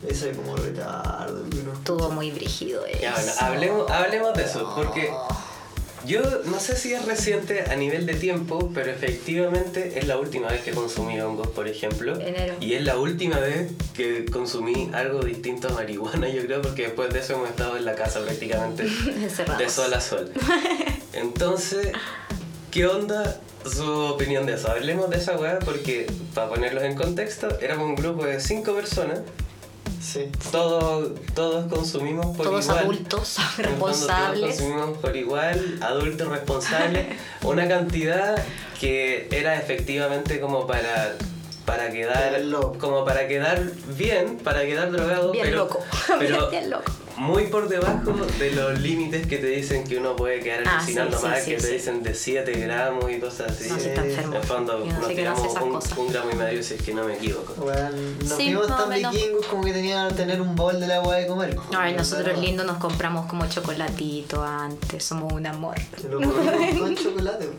[0.08, 1.46] ese como retardo.
[1.74, 3.00] Estuvo muy brígido eso.
[3.02, 5.12] Ya, bueno, hablemos, hablemos de eso, porque
[6.06, 10.48] yo no sé si es reciente a nivel de tiempo, pero efectivamente es la última
[10.48, 12.20] vez que consumí hongos, por ejemplo.
[12.20, 12.56] Enero.
[12.60, 17.12] Y es la última vez que consumí algo distinto a marihuana, yo creo, porque después
[17.14, 18.84] de eso hemos estado en la casa prácticamente
[19.58, 20.32] de sol a sol.
[21.14, 21.92] Entonces,
[22.72, 24.70] ¿qué onda su opinión de eso?
[24.70, 29.20] Hablemos de esa weá porque, para ponerlos en contexto, éramos un grupo de cinco personas.
[30.06, 30.30] Sí.
[30.52, 32.80] Todos, todos consumimos por Todos igual.
[32.80, 34.40] adultos, el fondo, responsables.
[34.42, 37.08] Todos consumimos por igual, adultos responsables,
[37.42, 38.36] una cantidad
[38.80, 41.16] que era efectivamente como para
[41.66, 42.40] para quedar
[42.80, 43.60] como para quedar
[43.98, 45.80] bien, para quedar drogado, Bien pero, loco.
[46.20, 46.92] pero Bien loco.
[47.18, 51.18] Muy por debajo de los límites que te dicen que uno puede quedar Ah, alucinando
[51.18, 51.74] sí, más, sí, que te sí.
[51.74, 53.70] dicen de 7 gramos y cosas así.
[53.70, 54.36] No, si está en enfermo.
[54.36, 55.42] En el fondo no nos sé no tiramos
[55.98, 57.54] un, gramo y medio si es que no me equivoco.
[57.64, 59.12] Weón, nos Sí, vimos tan menos.
[59.14, 61.58] vikingos como que tenían que tener un bol de agua de comer.
[61.78, 65.76] Ay, nosotros Pero- lindos nos compramos como chocolatito antes, somos un amor.
[66.80, 67.50] Con chocolate.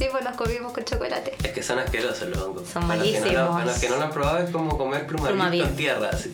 [0.00, 1.36] Sí, pues nos comimos con chocolate.
[1.44, 2.66] Es que son asquerosos los hongos.
[2.72, 3.52] Son Para los que no lo- malísimos.
[3.52, 6.32] Para los que no lo han probado es como comer plumaví con tierra, así.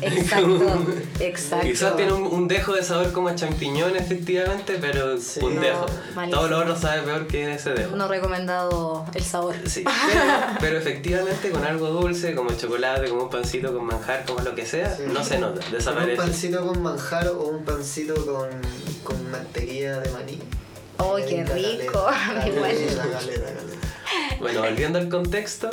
[0.00, 0.84] Exacto,
[1.20, 1.64] exacto.
[1.66, 5.38] Quizás tiene un, un dejo de sabor como a champiñón, efectivamente, pero Sí.
[5.44, 5.86] un No, dejo.
[6.16, 6.40] malísimo.
[6.40, 7.94] Todo lo otro sabe peor que ese dejo.
[7.94, 9.54] No recomendado el sabor.
[9.66, 10.20] Sí, pero,
[10.58, 14.66] pero efectivamente con algo dulce, como chocolate, como un pancito con manjar, como lo que
[14.66, 15.04] sea, Sí.
[15.06, 16.16] no se nota, Con un desaparece.
[16.16, 18.48] pancito con manjar o un pancito con,
[19.04, 20.38] con mantequilla de maní.
[20.98, 22.06] ¡Oh, qué rico!
[24.38, 25.70] Bueno, volviendo al contexto,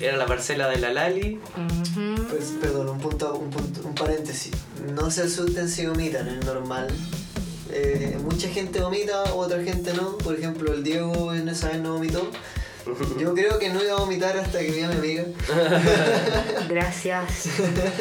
[0.00, 1.40] era la parcela de la Lali.
[2.28, 4.52] Pues, perdón, un punto, un punto, un paréntesis.
[4.94, 6.86] No se asusten si vomitan, es normal.
[7.70, 10.16] Eh, mucha gente vomita, otra gente no.
[10.18, 12.30] Por ejemplo, el Diego en esa vez no vomitó.
[13.18, 15.24] Yo creo que no iba a vomitar hasta que vi a mi amiga,
[16.68, 17.48] Gracias.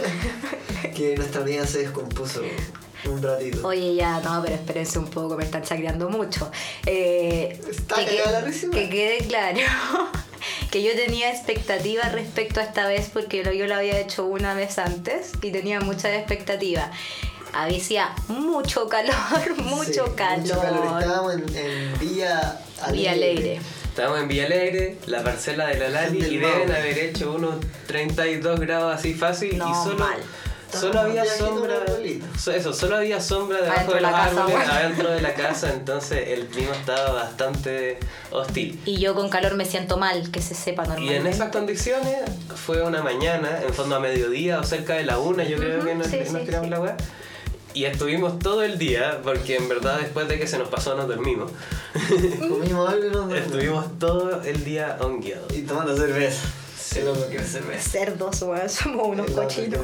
[0.95, 2.41] que nuestra amiga se descompuso
[3.05, 3.67] un ratito.
[3.67, 6.49] Oye, ya, no, pero espérense un poco, me están chacreando mucho.
[6.85, 9.59] Eh, Está que, que- la risa, que quede claro
[10.71, 14.77] que yo tenía expectativas respecto a esta vez porque yo lo había hecho una vez
[14.79, 16.89] antes y tenía muchas expectativas.
[17.53, 19.15] Había mucho calor,
[19.57, 20.39] mucho Sí, calor.
[20.41, 21.01] Mucho calor.
[21.01, 22.99] Estábamos en, en Villa Alegre.
[23.01, 23.59] Vía Alegre.
[23.89, 27.55] Estábamos en Villa Alegre, la parcela de la Lali, y deben haber hecho unos
[27.87, 30.17] 32 grados así fácil No, y solo, mal.
[30.71, 31.75] Solo había sombra.
[32.53, 34.71] Eso, solo había sombra debajo de los casa, árboles, bueno.
[34.73, 37.99] adentro de la casa, entonces el clima estaba bastante
[38.31, 38.79] hostil.
[38.85, 41.17] Y yo con calor me siento mal, que se sepa Y normalmente.
[41.17, 42.15] en esas condiciones
[42.55, 45.95] fue una mañana, en fondo a mediodía o cerca de la una, yo creo que
[45.95, 46.71] nos, sí, nos sí, tiramos sí.
[46.71, 46.97] la weá.
[47.73, 51.07] Y estuvimos todo el día, porque en verdad después de que se nos pasó nos
[51.07, 51.51] dormimos.
[52.39, 53.45] Comimos algo y nos dormimos.
[53.45, 55.53] Estuvimos todo el día hongueados.
[55.55, 56.41] Y tomando cerveza.
[56.95, 57.89] El loco quiere cerveza.
[57.89, 59.79] Cerdos, weón, somos unos cochinos.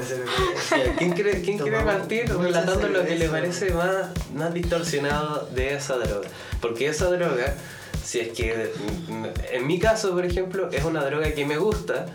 [0.98, 5.98] ¿Quién quiere, quién quiere partir relatando lo que le parece más, más distorsionado de esa
[5.98, 6.28] droga?
[6.62, 7.56] Porque esa droga,
[8.04, 8.72] si es que
[9.10, 12.06] mm, en mi caso, por ejemplo, es una droga que me gusta,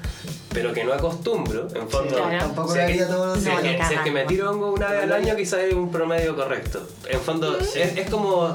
[0.52, 2.16] pero que no acostumbro, en fondo.
[2.16, 2.38] claro.
[2.38, 3.76] Tampoco si la es que- haría todos los si es días.
[3.76, 6.34] que- si es que me tiro hongo una vez al año, quizás es un promedio
[6.34, 6.86] correcto.
[7.08, 8.52] En fondo, es, es como.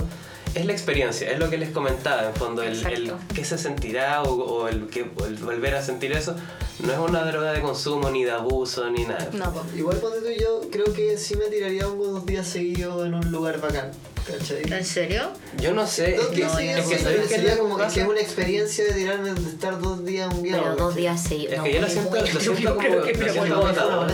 [0.56, 4.22] Es la experiencia, es lo que les comentaba, en fondo, el, el qué se sentirá
[4.22, 6.36] o, o el, que, el volver a sentir eso.
[6.86, 9.30] No es una droga de consumo, ni de abuso, ni nada.
[9.34, 9.52] No.
[9.76, 13.32] Igual cuando tú y yo creo que sí me tiraría dos días seguidos en un
[13.32, 13.92] lugar bacán.
[14.26, 14.64] ¿Cachai?
[14.72, 15.32] ¿En serio?
[15.60, 17.58] Yo no sé, Dos es que, días no, es que sí, ¿sabes qué es sería
[17.58, 21.22] como que es una experiencia de tirarme de estar dos días un Pero dos días
[21.22, 21.54] seguidos.
[21.54, 24.12] Es no, que yo lo siento- lo siento como- agotador.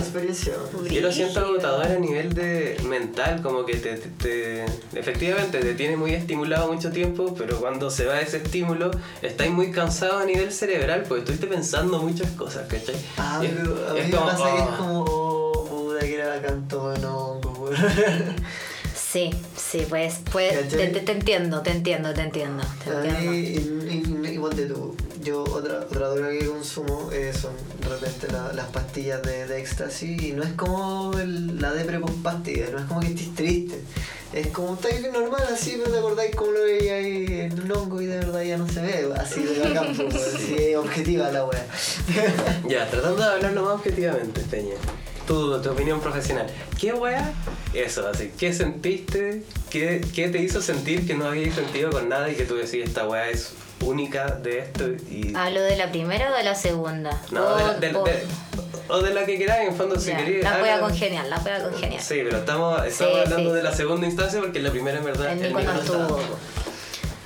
[0.89, 5.73] Yo lo siento agotador a nivel de mental, como que te, te- te- efectivamente te
[5.75, 8.91] tiene muy estimulado mucho tiempo, pero cuando se va ese estímulo,
[9.21, 12.95] estáis muy cansado a nivel cerebral, porque estuviste pensando muchas cosas, ¿cachai?
[13.17, 14.77] Ah, Y es- pero a mí es me como, pasa que es oh.
[14.77, 17.75] como, oh, puta que era canto de hongo, weón.
[19.11, 20.91] Sí, sí, pues, pues te, ¿Cachai?
[20.91, 24.27] te- te entiendo, te entiendo, te entiendo, te A entiendo.
[24.31, 28.67] y ponte tú, yo otra, otra droga que consumo eh, son de repente la- las
[28.67, 32.85] pastillas de, de éxtasis y no es como el- la depre post pastilla, no es
[32.85, 33.79] como que estés triste.
[34.31, 37.71] Es como un type normal así, pero te acordáis cómo lo veía ahí en un
[37.71, 41.31] hongo y de verdad ya no se ve así de bacán, pues, así es objetiva
[41.31, 41.65] la wea.
[42.67, 44.75] Ya, tratando de hablarlo más objetivamente, Peña.
[45.29, 46.47] Tu, tu opinión profesional.
[46.79, 47.31] ¿Qué weá?
[47.75, 48.31] Eso, así.
[48.35, 49.43] ¿Qué sentiste?
[49.69, 52.83] ¿Qué, ¿Qué te hizo sentir que no habías sentido con nada y que tú decís
[52.83, 53.53] esta weá es
[53.85, 54.85] única de esto?
[55.07, 55.31] Y...
[55.35, 57.21] ¿Hablo de la primera o de la segunda?
[57.29, 58.23] No, O- de la, de- o- de-
[58.87, 60.43] o de la que queráis, en fondo, si queréis.
[60.43, 62.01] la voy a habla- congeniar, la voy a congeniar.
[62.01, 65.05] Sí, pero estamos, estamos Sí, hablando sí, de la segunda instancia porque la primera en
[65.05, 65.77] verdad El el no estuvo.
[65.77, 66.17] estaba.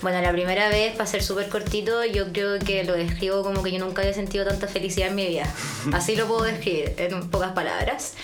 [0.04, 3.72] Bueno, la primera vez, para ser súper cortito, yo creo que lo describo como que
[3.72, 5.46] yo nunca había sentido tanta felicidad en mi vida.
[5.94, 8.16] Así lo puedo describir en pocas palabras.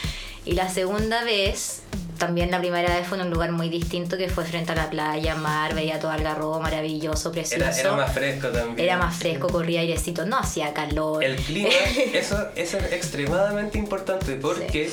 [0.43, 1.83] Y la segunda vez,
[2.17, 4.89] también la primera vez fue en un lugar muy distinto que fue frente a la
[4.89, 7.63] playa, mar, veía todo Algarrobo, maravilloso, precioso.
[7.63, 8.77] Era, era más fresco también.
[8.77, 11.23] Era más fresco, corría airecito, no hacía calor.
[11.23, 11.69] El clima,
[12.13, 14.91] eso, eso es extremadamente importante porque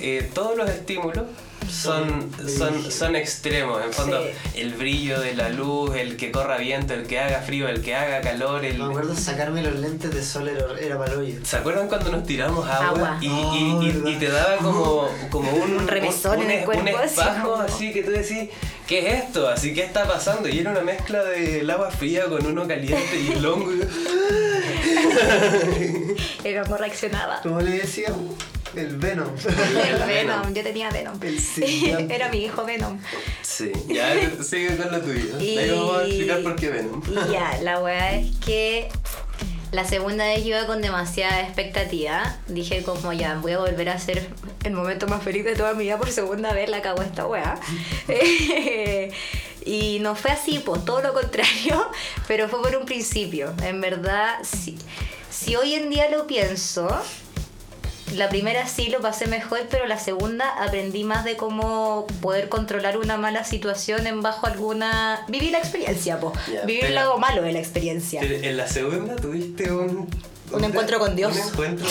[0.00, 1.24] eh, todos los estímulos
[1.70, 3.82] son, son, son extremos.
[3.84, 4.60] En fondo, Sí.
[4.60, 7.94] el brillo de la luz, el que corra viento, el que haga frío, el que
[7.94, 8.64] haga calor.
[8.64, 8.78] El...
[8.78, 11.34] Me acuerdo sacarme los lentes de sol era, era para el hoyo.
[11.44, 13.18] ¿Se acuerdan cuando nos tiramos agua, Agua.
[13.20, 14.10] Y, Oh, y- y- verdad.
[14.10, 17.92] y te daba como, como un, Un remesón en el cuerpo, un así espajo así
[17.92, 18.48] que tú decís,
[18.86, 19.48] ¿qué es esto?
[19.48, 20.48] Así, ¿qué está pasando?
[20.48, 23.70] Y era una mezcla del agua fría con uno caliente y el hongo.
[26.44, 27.40] Era como reaccionaba.
[27.42, 28.34] Como le decíamos,
[28.76, 29.28] el Venom.
[29.46, 31.18] El Venom, yo tenía Venom.
[31.22, 32.10] El.
[32.10, 32.98] Era mi hijo Venom.
[33.42, 35.40] Sí, ya sigue con lo tuyo.
[35.40, 37.02] Y- Ahí vamos a explicar por qué Venom.
[37.08, 38.88] Y ya, la weá es que
[39.72, 42.36] la segunda vez yo iba con demasiada expectativa.
[42.48, 44.28] Dije como ya, voy a volver a ser
[44.64, 47.58] el momento más feliz de toda mi vida por segunda vez, la cago esta weá.
[49.64, 51.90] y no fue así, pues todo lo contrario,
[52.28, 53.52] pero fue por un principio.
[53.62, 54.78] En verdad, si,
[55.30, 56.88] si hoy en día lo pienso,
[58.14, 62.96] la primera sí lo pasé mejor, pero la segunda aprendí más de cómo poder controlar
[62.98, 65.24] una mala situación en bajo alguna...
[65.28, 66.32] Viví la experiencia, po.
[66.64, 68.20] Viví el pero- lado malo de la experiencia.
[68.20, 70.08] Pero En la segunda tuviste un...
[70.52, 71.34] Un encuentro con Dios.
[71.36, 71.88] Un encuentro,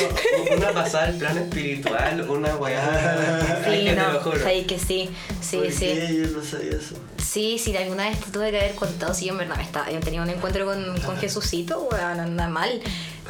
[0.56, 3.42] una pasada al plano espiritual, una weá.
[3.70, 4.38] Sí, que te lo juro.
[4.66, 5.10] que sí,
[5.42, 5.80] sí, ¿Por sí.
[5.80, 6.22] qué?
[6.24, 6.96] Yo no sabía eso.
[7.22, 10.00] Sí, sí, alguna vez te tuve que haber contado, sí, en verdad, me estaba, yo
[10.00, 12.82] tenía un encuentro con, con Jesucito, weón, anda mal.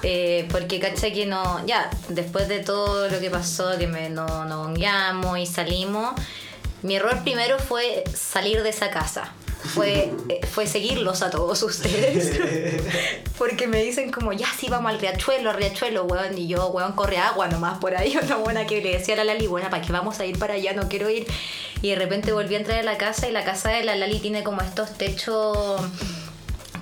[0.07, 4.45] Eh, porque cacha que no, ya, después de todo lo que pasó, que me, no,
[4.45, 6.13] no guiamos y salimos,
[6.83, 9.33] mi error primero fue salir de esa casa.
[9.73, 12.39] Fue, eh, fue seguirlos a todos ustedes.
[13.39, 16.37] Porque me dicen como, ya sí, vamos al riachuelo, al riachuelo, weón.
[16.37, 18.15] Y yo, weón, corre agua nomás por ahí.
[18.23, 20.53] Una buena que le decía a la Lali, buena, ¿para qué vamos a ir para
[20.53, 20.73] allá?
[20.73, 21.25] No quiero ir.
[21.81, 24.19] Y de repente volví a entrar a la casa y la casa de la Lali
[24.19, 25.81] tiene como estos techos...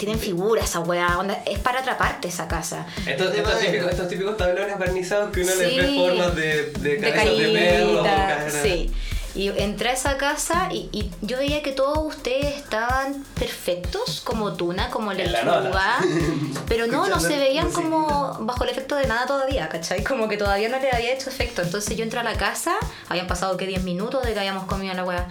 [0.03, 2.85] Tienen figuras esa weá, onda, es para atraparte esa casa.
[3.07, 5.97] Estos, típicos, estos típicos tablones barnizados que uno les ve Sí.
[5.97, 8.53] formas de, de de cabezas de perro, caída, caras.
[8.61, 8.91] sí.
[9.35, 14.53] Y entré a esa casa y, y yo veía que todos ustedes estaban perfectos, como
[14.53, 15.97] tuna, como lechuga.
[16.67, 20.03] Pero no, no se veían como bajo el efecto de nada todavía, ¿cachai?
[20.03, 21.61] Como que todavía no le había hecho efecto.
[21.63, 22.75] Entonces yo entré a la casa,
[23.09, 25.27] habían pasado que 10 minutos de que habíamos comido la weá.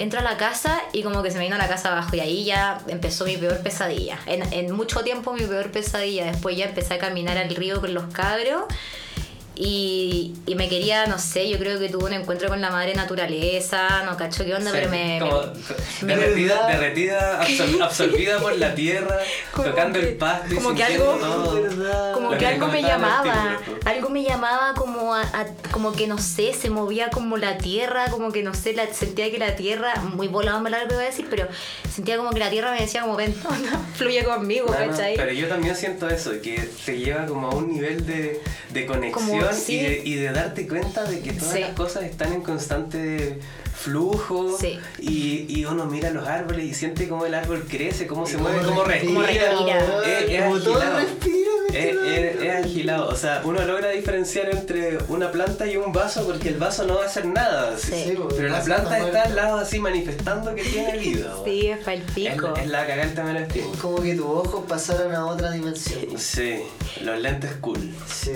[0.00, 2.44] Entro a la casa y como que se me vino la casa abajo y ahí
[2.46, 4.18] ya empezó mi peor pesadilla.
[4.24, 6.24] En, en mucho tiempo mi peor pesadilla.
[6.24, 8.62] Después ya empecé a caminar al río con los cabros
[9.62, 12.94] y, y me quería, no sé, yo creo que tuve un encuentro con la madre
[12.94, 15.18] naturaleza, no cacho qué onda, Sí, pero me...
[15.20, 15.42] como
[16.02, 16.68] me- derretida, ¿Verdad?
[16.80, 19.18] derretida absor- absorbida por la tierra,
[19.54, 21.18] tocando que- el pasto como que algo-
[22.14, 26.16] como Lo que algo me llamaba, algo me llamaba como a, a- como que no
[26.16, 29.94] sé, se movía como la tierra, como que no sé, la, sentía que la tierra,
[29.96, 31.46] muy volado me largo iba a decir, pero
[31.94, 33.34] sentía como que la tierra me decía como ven,
[33.94, 35.16] fluye conmigo, No, no, ¿cachai?
[35.16, 38.40] pero yo también siento eso, que te lleva como a un nivel de,
[38.72, 39.74] de conexión Como, sí.
[39.74, 41.60] y, de, y de darte cuenta de que todas Sí.
[41.60, 43.38] las cosas están en constante
[43.80, 44.78] flujo Sí.
[44.98, 48.60] y, y uno mira los árboles y siente cómo el árbol crece, cómo se mueve,
[48.64, 49.30] cómo respira.
[51.72, 53.08] Es, agilado.
[53.08, 56.96] o sea, uno logra diferenciar entre una planta y un vaso porque el vaso no
[56.96, 57.76] va a hacer nada.
[57.78, 57.92] Sí.
[58.08, 61.32] Sí, porque Pero la planta está al lado así manifestando que tiene vida.
[61.44, 62.54] Sí, es para el Es, pico.
[62.56, 63.48] es la cagada también.
[63.54, 66.18] Es como que tus ojos pasaron a otra dimensión.
[66.18, 66.60] Sí,
[67.02, 67.78] los lentes cool.
[68.06, 68.32] Sí.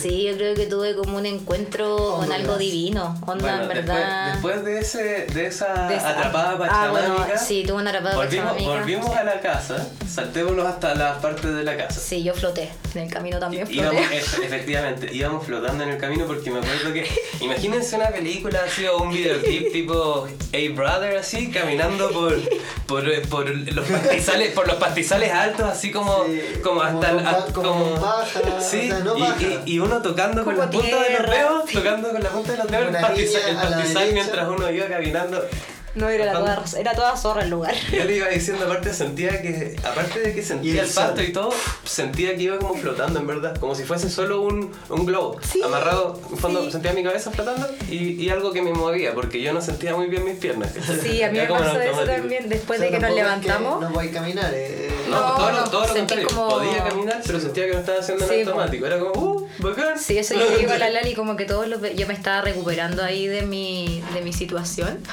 [0.00, 3.86] Sí, yo creo que tuve como un encuentro con algo divino, onda Bueno, en después,
[3.86, 4.32] verdad.
[4.32, 8.16] después de, ese, de esa de esa- atrapada Ah, bueno, pachamámica, sí, tuve una atrapada
[8.16, 12.00] volvimos, volvimos a la casa, saltémonos hasta las partes de la casa.
[12.00, 12.70] Sí, yo floté.
[12.94, 13.80] En el camino también floté.
[13.82, 17.06] Íbamos, efe- efectivamente, íbamos flotando en el camino porque me acuerdo que,
[17.40, 22.38] imagínense una película así o un videoclip tipo A Brother así, caminando por,
[22.86, 28.40] por, por los pastizales, por los pastizales altos así como, Sí, como hasta como paja,
[28.60, 29.36] sí, o sea, no y, paja.
[29.64, 31.74] y- y uno tocando con la punta de los dedos, sí.
[31.74, 35.48] tocando con la punta de los dedos el pastizal, el pastizal mientras uno iba caminando.
[35.94, 37.74] No, era toda, era toda zorra el lugar.
[37.92, 41.22] Yo le iba diciendo, aparte sentía que, aparte de que Y sentía el el pasto
[41.22, 41.50] y todo,
[41.84, 45.60] sentía que iba como flotando en verdad, como si fuese solo un, un globo Sí,
[45.62, 46.72] amarrado, en fondo sí.
[46.72, 50.06] sentía mi cabeza flotando y, y algo que me movía, porque yo no sentía muy
[50.06, 50.70] bien mis piernas.
[51.02, 52.48] Sí, a mí me pasó eso también.
[52.48, 53.80] Después O sea, de que nos tampoco es que levantamos.
[53.82, 54.86] No voy a caminar, eh.
[54.86, 54.88] eh.
[55.10, 56.28] No, No, todo, lo- no, todo lo sentí contrario.
[56.28, 58.86] como- Podía caminar, pero sentía que lo estaba haciendo en Sí, automático.
[58.86, 59.98] Era como, uh, bacán.
[59.98, 62.40] Sí, eso yo le digo a la Lali, como que todos los yo me estaba
[62.40, 64.98] recuperando ahí de mi, de mi situación.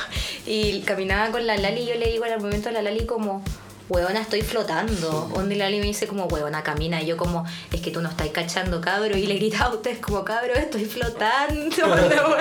[0.46, 3.44] Y caminaba con la Lali y yo le digo al momento a la Lali como,
[3.90, 5.30] huevona, estoy flotando.
[5.34, 7.02] Donde la Lali me dice como, huevona, camina.
[7.02, 9.18] Y yo como, es que tú no estás cachando, cabro.
[9.18, 11.76] Y le gritaba a ustedes como, cabro, estoy flotando.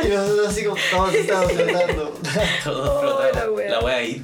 [0.04, 2.14] Y nosotros así como, todos estamos flotando.
[2.64, 3.60] Todos Oh, flotamos.
[3.68, 4.02] la wea.
[4.04, 4.22] It.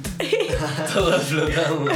[0.93, 1.89] Todos flotamos.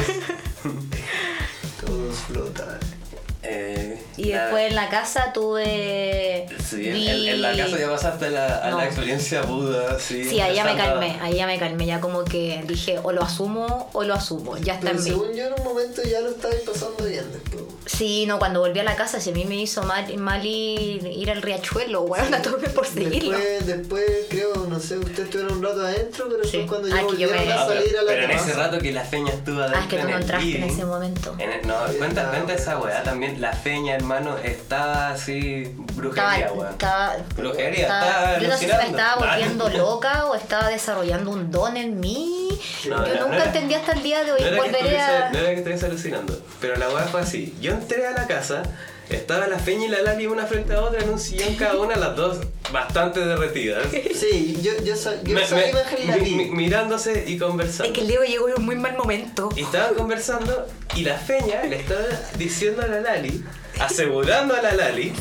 [4.19, 6.45] Y la- después en la casa tuve...
[6.67, 8.77] Sí, en, vi- en la casa ya pasaste la, a No.
[8.77, 10.23] la experiencia Buda, sí.
[10.23, 13.23] Sí, ahí ya me calmé, ahí ya me calmé, ya como que dije, o lo
[13.23, 15.09] asumo o lo asumo, ya está Pero en mí.
[15.09, 17.63] según yo en un momento ya lo estabais pasando bien después.
[17.85, 21.05] Sí, no, cuando volví a la casa, si a mí me hizo mal, mal ir,
[21.07, 23.31] ir al riachuelo, weón, a todos por seguirlo.
[23.37, 26.65] Después, después creo, no sé, ustedes estuvieron un rato adentro, pero Sí.
[26.67, 28.79] cuando Ah, yo volvieron me- a Ah, pero, salir a la pero en ese rato
[28.79, 30.85] que la feña estuvo adentro Ah, es que tú en no el entraste en ese
[30.85, 31.35] momento.
[31.39, 33.41] en el- no, Sí, cuenta, estaba cuenta esa weá también.
[33.41, 35.63] La feña, hermano, estaba así.
[35.63, 36.71] Estaba, Brujería, weón.
[36.71, 41.31] estaba, Brujería, estaba- estaba yo no sé si me estaba volviendo loca o estaba desarrollando
[41.31, 42.47] un don en mí.
[42.87, 44.41] No, yo no, nunca entendí hasta el día de hoy.
[44.41, 45.29] No era, que Volveré estuviese- a.
[45.31, 47.55] no era que estuviese alucinando, pero la weá fue así.
[47.61, 48.63] Yo entré a la casa,
[49.09, 51.95] estaba la Feña y la Lali una frente a otra en un sillón cada una,
[51.95, 52.39] las dos
[52.71, 53.83] bastante derretidas.
[54.15, 57.85] Sí, yo, yo, sa- yo Me- esa me- imagen la mi- mirándose y conversando.
[57.85, 59.49] Es que el Diego llegó en un muy mal momento.
[59.55, 62.01] Y estaban conversando y la Feña le estaba
[62.37, 63.43] diciendo a la Lali,
[63.79, 65.13] asegurando a la Lali,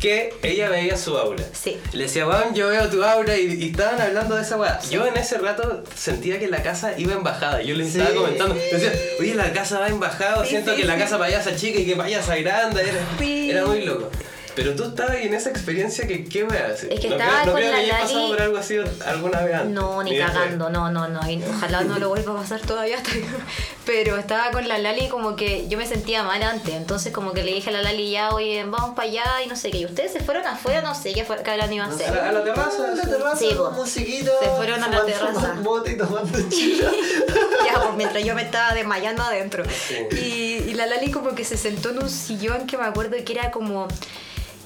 [0.00, 1.44] que ella veía su aura.
[1.52, 1.78] Sí.
[1.92, 4.80] Le decía, weón, yo veo tu aura y, y estaban hablando de esa weá.
[4.90, 7.62] Yo en ese rato sentía que la casa iba en bajada.
[7.62, 7.98] Yo Sí.
[8.00, 11.54] estaba comentando, decía, oye, la casa va en bajada, Sí, siento que la casa se
[11.56, 12.80] chica y que se agranda.
[12.80, 12.98] Era,
[13.50, 14.10] era muy loco.
[14.56, 16.92] Pero tú estabas ahí en esa experiencia que, ¿qué weá hacer?
[16.92, 18.76] Es que no estaba creo, no con creo la que Lali- pasado por algo así
[19.06, 19.70] alguna vez antes.
[19.72, 20.36] No, ni después.
[20.38, 21.30] cagando, no, no, no.
[21.30, 22.96] y Ojalá no lo vuelva a pasar todavía.
[22.96, 23.24] hasta que-
[23.86, 26.74] Pero estaba con la Lali como que yo me sentía mal antes.
[26.74, 29.56] Entonces como que le dije a la Lali ya, oye, vamos para allá y no
[29.56, 29.78] sé qué.
[29.78, 32.08] Y ustedes se fueron afuera, no sé qué fue- qué habrán ido a No hacer.
[32.18, 32.84] a la terraza.
[32.92, 34.32] a la terraza Sí, musiquita.
[34.42, 35.54] Se fueron a la terraza.
[35.62, 36.38] mota y tomando
[37.64, 39.64] ya, pues mientras yo me estaba desmayando adentro.
[39.64, 40.16] Sí.
[40.16, 43.32] Y, y la Lali como que se sentó en un sillón que me acuerdo que
[43.32, 43.88] era como...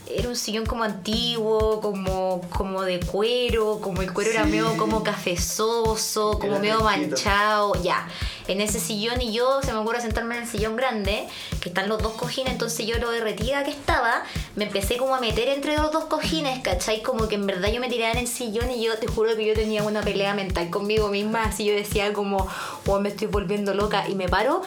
[0.06, 4.50] era un sillón como antiguo, como, como de cuero, como el cuero era Sí.
[4.50, 8.06] medio como cafezoso, como Era medio manchado, ya.
[8.46, 11.26] En ese sillón y yo se me ocurre sentarme en el sillón grande,
[11.60, 14.22] que están los dos cojines, entonces yo lo derretida que estaba,
[14.56, 17.02] me empecé como a meter entre los dos cojines, ¿cachai?
[17.02, 19.46] Como que en verdad yo me tiraba en el sillón y yo te juro que
[19.46, 22.46] yo tenía una pelea mental conmigo misma, así yo decía como,
[22.86, 24.60] oh, me estoy volviendo loca y me paro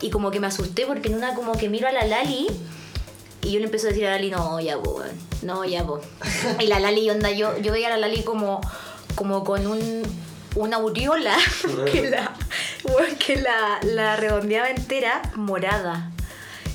[0.00, 2.46] y como que me asusté porque en una como que miro a la Lali
[3.44, 5.02] y yo le empiezo a decir a Lali, no, ya, po,
[5.42, 6.00] no, ya, po.
[6.60, 8.60] Y la Lali, onda, yo, yo veía a la Lali como,
[9.14, 10.02] como con un,
[10.56, 11.36] una aureola
[11.92, 12.34] que la,
[13.18, 16.10] que la, la redondeaba entera morada.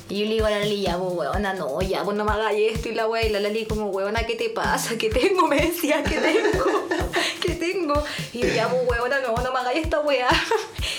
[0.08, 2.32] Y yo le digo a la Lali, ya, pues, weona, no, ya, pues no me
[2.32, 2.88] hagas esto.
[2.88, 4.96] Y la wea, y la Lali como, weona, ¿qué te pasa?
[4.98, 5.46] ¿Qué tengo?
[5.46, 6.64] Me decía, ¿qué tengo?
[7.40, 7.94] ¿Qué tengo?
[8.32, 10.28] Y yo, ya, pues, weona, no, no me hagas esta wea.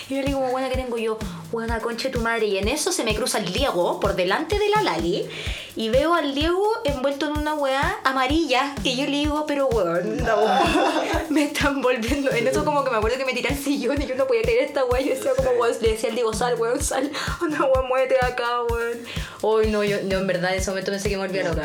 [0.09, 1.17] Y yo le digo, weona, ¿qué tengo yo?
[1.51, 2.45] Weona, conche tu madre.
[2.47, 5.27] Y en eso se me cruza el Diego por delante de la Lali.
[5.75, 8.75] Y veo al Diego envuelto en una wea amarilla.
[8.83, 10.37] Y yo le digo, pero weón, no,
[11.29, 12.31] me están volviendo.
[12.31, 14.41] En eso como que me acuerdo que me tiré al sillón y yo no podía
[14.41, 15.01] creer esta wea.
[15.01, 17.09] Yo decía como, weón, le decía al Diego, sal, weón, sal.
[17.41, 18.99] Una weón, muévete de acá, weón.
[19.43, 21.63] Hoy no, yo no, en verdad en ese momento pensé que me volvía loca.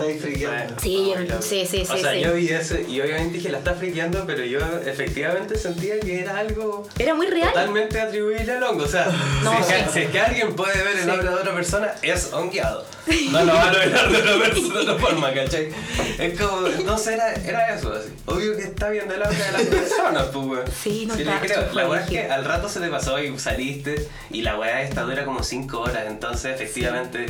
[0.80, 1.42] Sí, Ay, loco.
[1.42, 2.20] sí, sí, O sí, sea, sí.
[2.20, 6.38] yo vi eso y obviamente dije, la está friqueando, pero yo efectivamente sentía que era
[6.38, 7.48] algo Era muy real.
[7.52, 8.84] totalmente atribuible al hongo.
[8.84, 9.06] O sea,
[9.42, 9.90] No, si, es que, sí.
[9.92, 12.84] si es que alguien puede ver el obra de otra persona, es hongueado.
[13.30, 15.68] No lo va a lograr de otra persona de otra forma, ¿cachai?
[16.18, 18.08] Es como, entonces era, era eso, así.
[18.26, 20.64] Obvio que está viendo el obra de las personas, pues, weón.
[20.82, 21.72] Sí, no le está- creo.
[21.72, 25.02] La weá es que al rato se te pasó y saliste y la weá esta
[25.02, 27.26] dura como 5 horas, entonces efectivamente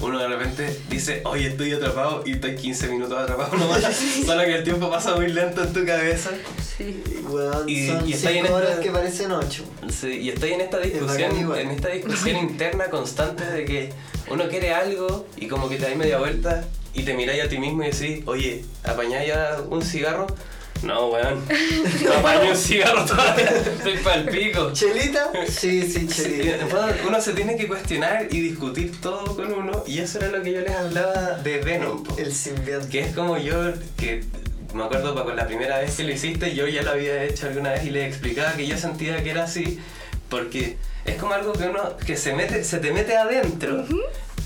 [0.00, 3.82] uno de repente dice, oye, estoy atrapado y estoy 15 minutos atrapado nomás,
[4.26, 6.30] solo que el tiempo pasa muy lento en tu cabeza.
[6.76, 7.02] Sí.
[7.28, 9.64] Weón, Y- son y está ahí en 5 horas esta- que parecen 8.
[9.88, 13.92] Sí, y estoy en esta discusión, en esta discusión interna constante de que
[14.30, 17.58] uno quiere algo y como que te das media vuelta y te miráis a ti
[17.58, 20.26] mismo y decís, oye, ¿apañáis ya un cigarro?
[20.82, 21.44] No, weón.
[22.04, 23.44] No apaño un cigarro todavía.
[23.48, 24.72] Estoy pa'l pico.
[24.72, 25.30] ¿Chelita?
[25.48, 26.66] Sí, sí, chelita.
[27.06, 30.52] uno se tiene que cuestionar y discutir todo con uno y eso era lo que
[30.52, 32.02] yo les hablaba de Venom.
[32.04, 32.16] po.
[32.18, 32.88] El simbionte.
[32.88, 34.22] Que es como yo, que
[34.74, 37.46] me acuerdo pa- con la primera vez que lo hiciste, yo ya lo había hecho
[37.48, 39.80] alguna vez y le explicaba que yo sentía que era así,
[40.28, 43.84] porque es como algo que uno, que se, mete, se te mete adentro,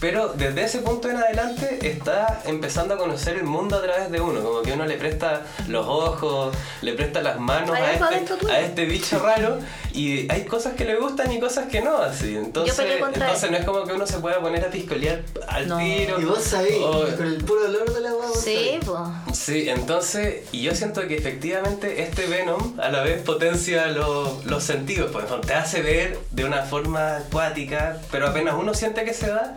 [0.03, 4.21] pero desde ese punto en adelante está empezando a conocer el mundo a través de
[4.21, 8.61] uno, como que uno le presta los ojos, le presta las manos a este, a
[8.61, 9.59] este bicho raro
[9.95, 12.37] y hay cosas que le gustan y cosas que no, así.
[12.37, 15.79] Entonces, entonces no es como que uno se pueda poner a piscolear al No.
[15.79, 16.21] tiro.
[16.21, 19.39] Y vos sabés, o- con el puro olor de la agua, vos Sí, pues.
[19.39, 24.65] Sí, entonces, y yo siento que efectivamente este Venom a la vez potencia lo- los
[24.65, 29.29] sentidos, pues te hace ver de una forma acuática, pero apenas uno siente que se
[29.29, 29.55] da,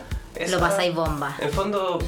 [0.49, 1.35] Lo pasáis bomba.
[1.39, 1.99] En fondo,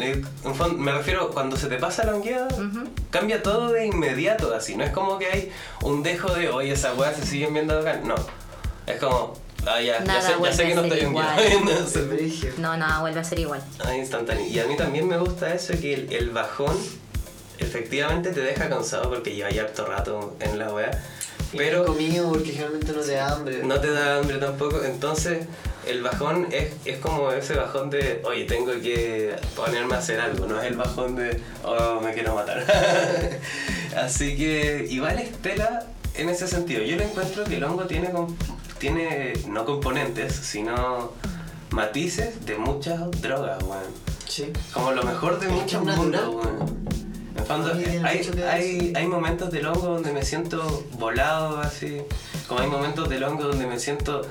[0.00, 2.48] eh, en fondo, me refiero, cuando se te pasa la hongueada,
[3.10, 5.52] cambia todo de inmediato, así, no es como que hay
[5.82, 8.14] un dejo de, oye, esa weá se siguen viendo acá, no,
[8.86, 9.34] es como,
[9.66, 11.42] ah, ya, ya Nada sé, ya vuelve sé que no estoy hongueado.
[12.58, 13.62] No no, vuelve a ser igual.
[13.84, 14.46] Ah, instantáneo.
[14.46, 16.76] Y a mí también me gusta eso, que el, el bajón
[17.58, 20.90] efectivamente te deja cansado porque lleva ya harto rato en la weá.
[21.56, 23.62] Pero comido porque generalmente no te da hambre.
[23.62, 24.82] no te da hambre tampoco.
[24.84, 25.46] Entonces,
[25.86, 30.46] el bajón es, es como ese bajón de, oye, tengo que ponerme a hacer algo.
[30.46, 32.64] No es el bajón de, oh, me quiero matar.
[33.96, 36.82] Así que, igual es tela en ese sentido.
[36.82, 38.10] Yo le encuentro que el hongo tiene,
[38.78, 41.12] tiene no componentes, sino
[41.70, 43.82] matices de muchas drogas, weón.
[44.28, 44.52] Sí.
[44.72, 45.96] Como lo mejor de natural.
[45.96, 46.84] mundos, weón.
[47.42, 47.72] Fondo,
[48.04, 51.98] hay, hay, hay momentos del hongo donde me siento volado, así.
[52.48, 54.22] Como hay momentos del hongo donde me siento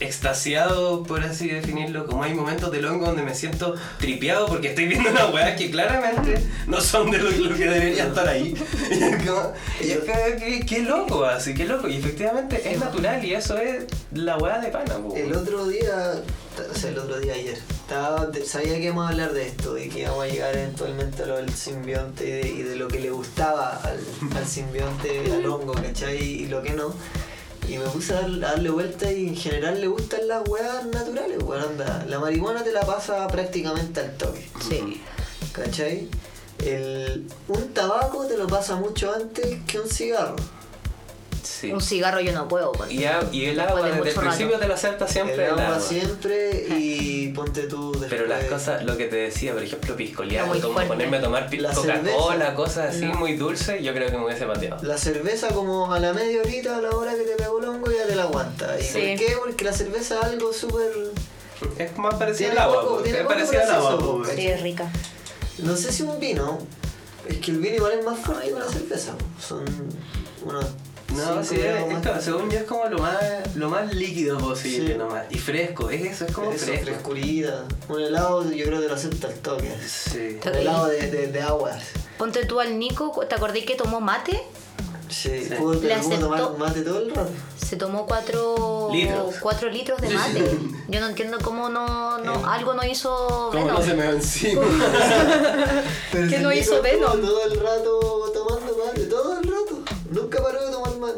[0.00, 2.06] extasiado, por así definirlo.
[2.06, 5.70] Como hay momentos del hongo donde me siento tripeado porque estoy viendo una weá que
[5.70, 8.54] claramente no son de lo, lo que debería estar ahí.
[8.90, 11.88] Y es como, y es que- qué loco, así, qué loco.
[11.88, 14.96] Y efectivamente es natural y eso es la weá de pana.
[15.16, 16.14] El otro día,
[16.70, 17.58] o sea, el otro día ayer,
[17.92, 21.26] estaba, sabía que íbamos a hablar de esto, de que íbamos a llegar eventualmente a
[21.26, 23.98] lo del simbionte y de, y de lo que le gustaba al,
[24.36, 26.16] al simbionte, al hongo, ¿cachai?
[26.22, 26.94] Y lo que no.
[27.68, 30.84] Y me puse a, dar- a darle vuelta y en general le gustan las weas
[30.86, 31.62] naturales, weón.
[31.62, 32.04] anda.
[32.08, 35.00] La marihuana te la pasa prácticamente al toque, Sí.
[35.52, 36.08] ¿cachai?
[36.64, 40.36] El, un tabaco te lo pasa mucho antes que un cigarro.
[41.62, 41.72] Sí.
[41.72, 42.72] Un cigarro yo no puedo.
[42.72, 44.28] con- Y, a- y el agua, de desde el mucho rato.
[44.36, 45.80] principio te lo acepta siempre el el agua agua.
[45.80, 48.10] siempre y ponte tú después.
[48.10, 50.88] Pero las cosas, lo que te decía, por ejemplo, piscolear, como fuerte.
[50.88, 53.14] ponerme a tomar Coca-Cola, cosas así No.
[53.14, 54.82] muy dulces, yo creo que me hubiese pateado.
[54.82, 57.90] La cerveza como a la media horita, a la hora que te pegó el hongo
[57.92, 58.78] ya te la aguanta.
[58.80, 58.92] ¿Y Sí.
[58.92, 59.36] por qué?
[59.38, 60.90] Porque la cerveza es algo súper...
[61.78, 63.98] Es más parecido Tiene al agua, poco- es poco parecido al agua.
[64.00, 64.22] po.
[64.34, 64.90] Sí, es rica.
[65.58, 66.58] No sé si un vino.
[67.28, 69.12] Es que el vino igual es más fuerte que la cerveza.
[69.40, 69.64] Son
[70.44, 70.66] unos.
[71.16, 73.16] No, sí, es, como- según yo es como lo más,
[73.54, 74.98] lo más líquido posible Sí.
[74.98, 75.24] nomás.
[75.30, 76.84] Y fresco, es eso, es como Eso, fresco.
[76.86, 77.64] frescurita.
[77.88, 79.72] Un helado yo creo que lo acepta el toque.
[79.86, 80.38] Sí.
[80.44, 81.82] Un helado de, de, de aguas.
[82.18, 84.40] Ponte tú al Nico, ¿te acordás que tomó mate?
[85.08, 85.54] Sí, Sí.
[85.58, 86.20] pudo Le aceptó.
[86.28, 87.30] tomar mate todo el rato.
[87.66, 89.34] Se tomó cuatro Litros.
[89.40, 90.58] cuatro litros de mate.
[90.88, 93.68] Yo no entiendo cómo no, no algo no hizo Venom.
[93.68, 94.62] no se me encima.
[96.12, 97.20] ¿Qué no hizo Venom?
[97.20, 98.31] Todo el rato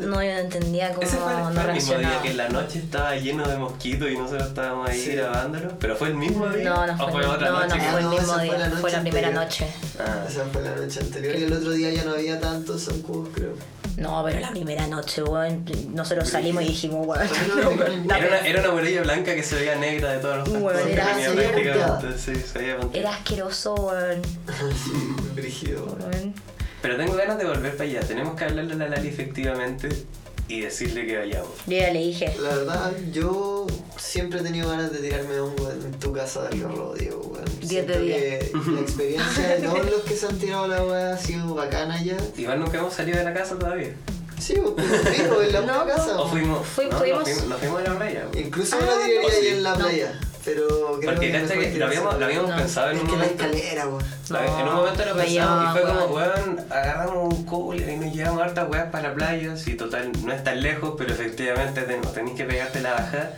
[0.01, 2.49] No, yo no entendía cómo Ese fue, no fue el mismo día que en la
[2.49, 5.13] noche estaba lleno de mosquitos y nosotros estábamos ahí Sí.
[5.13, 5.79] grabándolo.
[5.79, 6.65] ¿Pero fue el mismo día?
[6.71, 7.77] No, no ¿O fue, fue el- otra no, noche?
[7.77, 9.45] no fue el no, mismo fue día, la fue la primera anterior.
[9.45, 9.67] noche.
[9.99, 10.25] Ah.
[10.29, 13.53] Esa fue la noche anterior y el otro día ya no había tantos zancudos, creo.
[13.97, 18.11] No, pero la primera noche, weón, nosotros salimos y dijimos, weón, no, no, no, weón,
[18.11, 21.05] Era una, era una botella blanca que se veía negra de todos los que era-
[21.05, 22.19] prácticamente.
[22.19, 23.09] Sí, se veía punteada.
[23.09, 24.23] Era asqueroso, weón.
[25.37, 25.85] Brígido.
[26.01, 26.35] weón.
[26.85, 28.01] Pero tengo ganas de volver para allá.
[28.01, 29.89] Tenemos que hablarle a la Lali efectivamente
[30.49, 31.49] y decirle que vayamos.
[31.67, 32.37] Yo ya le dije.
[32.43, 33.67] La verdad, yo
[33.97, 37.45] siempre he tenido ganas de tirarme un weón en tu casa del Garro, Diego, weón.
[37.63, 38.51] Diez de Siento diez.
[38.51, 42.03] que la experiencia de todos los que se han tirado la weá ha sido bacana
[42.03, 42.19] ya.
[42.37, 43.95] Igual nunca hemos salido de la casa todavía.
[44.39, 46.21] Sí, pues, fijo, en la No, casa.
[46.21, 46.67] O fuimos.
[46.69, 48.27] Fui- no, fuimos- Nos, fuimos nos fuimos a la playa.
[48.37, 49.49] Incluso Ah, me lo tiraría no, ahí sí.
[49.49, 49.89] en la No.
[50.45, 52.57] Pero creo Porque que mejor que lo habíamos, lo habíamos No.
[52.57, 53.45] pensado en Es un que la momento.
[53.45, 54.05] escalera, weón.
[54.29, 56.61] La- en un momento lo pensamos y fue como, weón.
[56.71, 59.57] agarramos un cooler y nos llevamos hartas weas para la playa.
[59.57, 63.33] Sí, total, no es tan lejos, pero efectivamente ten- tenéis que pegarte la bajada.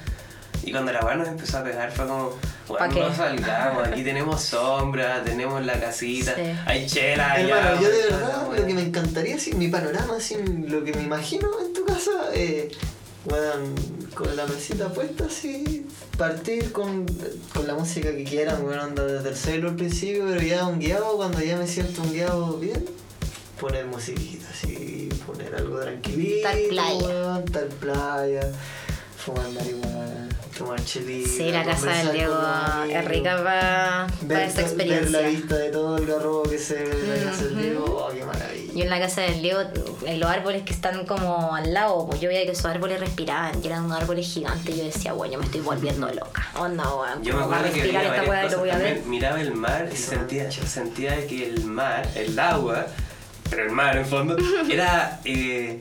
[0.64, 2.30] Y cuando la weá nos empezó a pegar fue como,
[2.66, 3.00] ¿Pa weón, qué?
[3.00, 6.42] no salgamos, aquí tenemos sombra, tenemos la casita, Sí.
[6.66, 7.59] hay chela allá.
[7.61, 10.36] Hermano, yo de verdad lo que me encantaría, así, mi panorama, así,
[10.66, 12.68] lo que me imagino en tu casa, eh,
[13.31, 13.74] weón,
[14.14, 17.07] con la mesita puesta así, partir con,
[17.53, 20.79] con la música que quieran, weón, onda desde el celo al principio, pero ya un
[20.79, 22.85] guiado, cuando ya me siento un guiado bien,
[23.61, 27.45] poner musiquita así, poner algo tranquilito, Tal playa.
[27.53, 28.53] tal playa,
[29.18, 31.28] fumar marihuana, tomar chelita.
[31.28, 32.38] Sí, la casa del Diego
[32.88, 35.20] es rica para Ver, esa ver experiencia.
[35.20, 37.57] la vista de todo el garrobo que se ve en la casa del.
[37.62, 38.72] Diego, oh, qué maravilla.
[38.74, 39.61] Yo en la casa del Leo,
[40.04, 43.62] en los árboles que están como al lado, pues yo veía que esos árboles respiraban,
[43.62, 46.46] y eran unos árboles gigantes, y yo decía, bueno, yo me estoy volviendo loca.
[46.59, 48.70] Oh no, weón, Yo me ¿cómo va a acuerdo que esta y lo cosas voy
[48.70, 49.02] a ver?
[49.07, 52.86] Miraba el mar y sentía, sentía que el mar, el agua,
[53.50, 54.36] pero el mar en fondo,
[54.70, 55.78] era eh,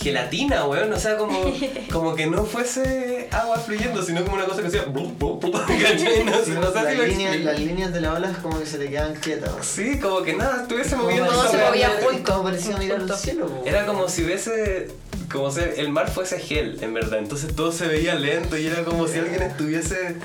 [0.00, 0.92] gelatina, weón.
[0.92, 1.38] O sea, como,
[1.92, 4.86] como que no fuese agua fluyendo, sino como una cosa que hacía.
[4.86, 7.44] No, no las, líneas, explico.
[7.44, 9.50] las líneas de la ola como que se te quedan quietas.
[9.50, 9.64] weón.
[9.64, 11.30] Sí, como que nada, estuviese Como moviendo.
[11.30, 12.10] Todo se movía weá.
[12.10, 12.32] junto.
[12.32, 13.62] Como parecía mirar al cielo.
[13.66, 14.88] Era como si hubiese.
[15.30, 17.18] Como si el mar fuese gel, en verdad.
[17.18, 20.16] Entonces todo se veía lento y era como si alguien estuviese.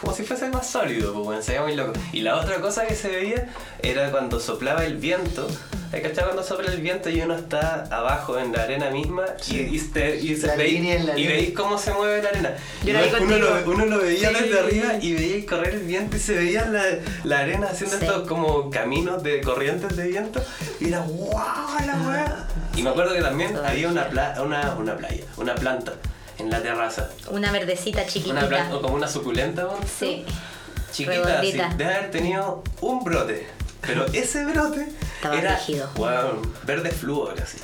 [0.00, 1.92] Como si fuese más sólido, pues bueno, se veía muy loco.
[2.12, 3.48] Y la otra cosa que se veía
[3.82, 5.48] era cuando soplaba el viento.
[5.94, 9.58] ¿Hay cachado cuando sopla el viento y uno está abajo en la arena misma y,
[9.76, 11.36] y, te- y se La veis, línea en la y línea.
[11.36, 12.54] veis cómo se mueve la arena?
[12.84, 14.34] Yo uno, lo, uno lo veía Sí.
[14.42, 16.82] desde arriba y veía correr el viento y se veía la,
[17.22, 18.04] la arena haciendo Sí.
[18.06, 20.42] estos como caminos de corrientes de viento
[20.80, 21.86] y era ¡guau!
[21.86, 22.48] la weá.
[22.76, 23.70] Y me acuerdo que también Todavía.
[23.70, 25.92] había una, pla- una, una playa, una planta
[26.38, 27.08] en la terraza.
[27.30, 28.48] Una verdecita Una chiquitita.
[28.48, 29.78] planta, o como una suculenta, ¿no?
[29.98, 30.24] Sí.
[30.90, 31.74] chiquita, así, redondita.
[31.76, 33.46] de haber tenido un brote.
[33.86, 35.90] Pero ese brote Estaba era rígido.
[35.96, 37.58] wow, verde flúor, así.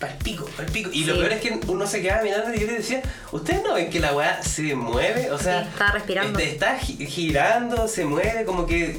[0.00, 0.90] Pal pico, pal pico.
[0.92, 3.74] Y lo peor es que uno se quedaba mirando y yo le decía, ¿ustedes no
[3.74, 5.30] ven que la weá se mueve?
[5.30, 6.38] O sea, Sí, respirando.
[6.40, 8.98] este, está gi- girando, se mueve, como que.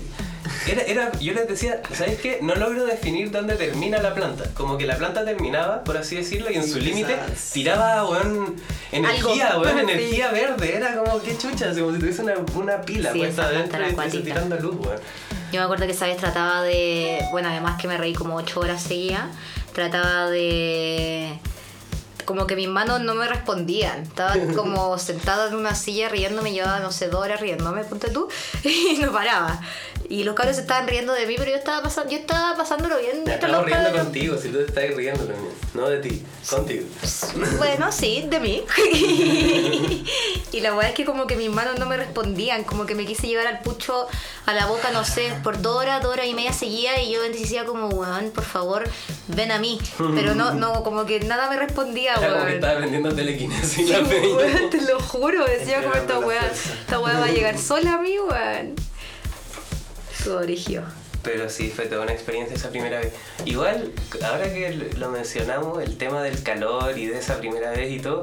[0.68, 2.40] Era, era, yo les decía, ¿sabes qué?
[2.42, 4.46] No logro definir dónde termina la planta.
[4.54, 7.18] Como que la planta terminaba, por así decirlo, y en su límite
[7.52, 8.56] tiraba, weón,
[8.92, 10.76] energía, weón, energía verde.
[10.78, 13.80] Era como, qué chucha, como si tuviese una, una pila Sí, puesta adentro
[14.14, 15.00] y tirando luz, weón.
[15.54, 17.20] Yo me acuerdo que esa vez trataba de.
[17.30, 19.28] Bueno, además que me reí como ocho horas seguidas.
[19.72, 21.38] Trataba de.
[22.26, 24.04] Como que mis manos no me respondían.
[24.04, 26.52] Estaba como sentada en una silla riéndome.
[26.52, 28.28] Llevaba, no sé, dos horas riéndome, ponte tú.
[28.64, 29.60] Y no paraba.
[30.10, 32.98] Y los cabros se estaban riendo de mí, pero yo estaba, pasando, yo estaba pasándolo
[33.00, 33.28] bien.
[33.28, 35.54] Estaba los riendo cabros- contigo, si tú te estás riendo también.
[35.74, 36.84] No de ti, contigo.
[37.58, 38.64] Bueno, sí, de mí.
[40.52, 43.06] y la verdad es que como que mis manos no me respondían, como que me
[43.06, 44.08] quise llevar al pucho
[44.46, 47.22] a la boca, no sé, por dos horas, dos horas y media seguía y yo
[47.24, 48.84] decía como, weón, por favor,
[49.30, 49.80] ven a mí.
[50.16, 53.86] Pero no, no, como que nada me respondía, Era como que estaba aprendiendo telequinesis Sí,
[53.86, 57.96] la weón, te lo juro, decía como esta weá, esta weá va a llegar sola
[57.96, 58.76] a mí, weón.
[60.24, 60.84] Todo origio.
[61.24, 63.14] Pero sí, fue toda una experiencia esa primera vez.
[63.46, 63.92] Igual,
[64.26, 68.20] ahora que lo mencionamos, el tema del calor y de esa primera vez y todo,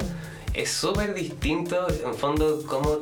[0.53, 2.99] es súper distinto, en fondo, como...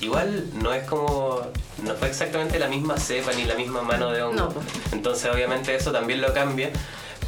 [0.00, 1.42] igual no es como.
[1.82, 4.36] No fue exactamente la misma cepa ni la misma mano de hongo.
[4.36, 4.54] No.
[4.92, 6.70] Entonces, obviamente, eso también lo cambia.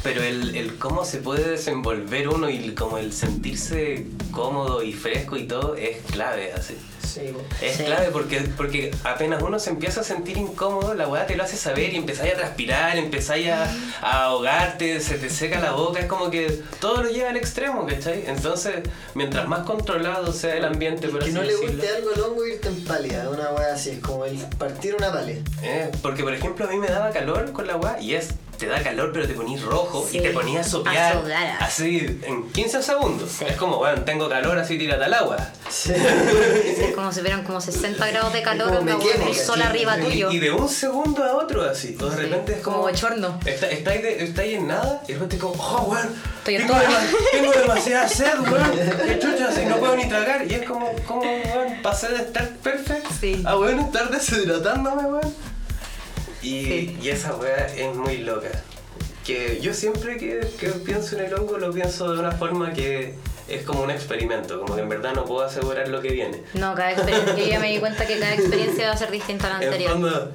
[0.03, 5.35] Pero el, el cómo se puede desenvolver uno y como el sentirse cómodo y fresco
[5.37, 6.77] y todo es clave, así.
[7.05, 7.21] Sí.
[7.61, 7.83] Es Sí.
[7.85, 11.57] clave porque, porque apenas uno se empieza a sentir incómodo, la weá te lo hace
[11.57, 13.63] saber y empezáis a transpirar, empezáis a,
[14.01, 17.85] a ahogarte, se te seca la boca, es como que todo lo lleva al extremo,
[17.87, 18.25] ¿cachai?
[18.27, 18.75] Entonces,
[19.15, 22.21] mientras más controlado sea el ambiente, por Que así no le decirlo, guste algo al
[22.21, 25.41] hongo irte en pálida, una weá así, es como el partir una pálida.
[25.63, 28.29] eh, porque por ejemplo a mí me daba calor con la weá y es,
[28.59, 31.57] te da calor pero te ponís rojo Sí, y te ponías a a sopear sudar.
[31.61, 33.31] así en 15 segundos.
[33.31, 33.45] Sí.
[33.47, 35.37] Es como, bueno, tengo calor, así tírate al agua.
[35.69, 35.93] Sí.
[36.79, 40.31] Es como si fueran como 60 grados de calor, Como una el sol arriba tuyo.
[40.31, 41.95] Y, de un segundo a otro así.
[42.01, 42.77] O de repente es como.
[42.77, 43.39] como bochorno.
[43.45, 46.09] Está, estáis, de- estáis en nada y de repente como, oh, weón.
[46.43, 48.71] Tengo demasiada sed, weón.
[49.05, 50.45] Qué chucha, así no puedo ni tragar.
[50.49, 53.41] Y es como, como, weón, pasé de estar perfecto Sí.
[53.45, 55.33] a, weón, estar deshidratándome, weón.
[56.41, 56.97] Y, Sí.
[57.01, 58.49] y esa weá es muy loca.
[59.25, 63.13] Que yo siempre que, que pienso en el hongo lo pienso de una forma que
[63.47, 66.41] es como un experimento, como que en verdad no puedo asegurar lo que viene.
[66.53, 69.47] No, cada experiencia, yo ya me di cuenta que cada experiencia va a ser distinta
[69.47, 69.91] a la En anterior.
[69.91, 70.31] fondo,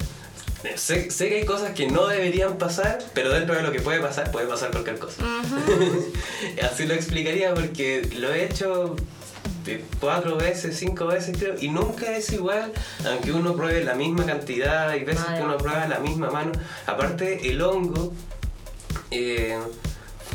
[0.75, 3.99] sé, sé que hay cosas que no deberían pasar, pero dentro de lo que puede
[3.99, 5.21] pasar, puede pasar cualquier cosa.
[6.71, 8.95] Así lo explicaría porque lo he hecho
[9.99, 12.71] cuatro veces, cinco veces creo, y nunca es igual,
[13.05, 16.51] aunque uno pruebe la misma cantidad, hay veces que uno prueba la misma mano.
[16.85, 18.13] Aparte, el hongo
[19.11, 19.57] eh,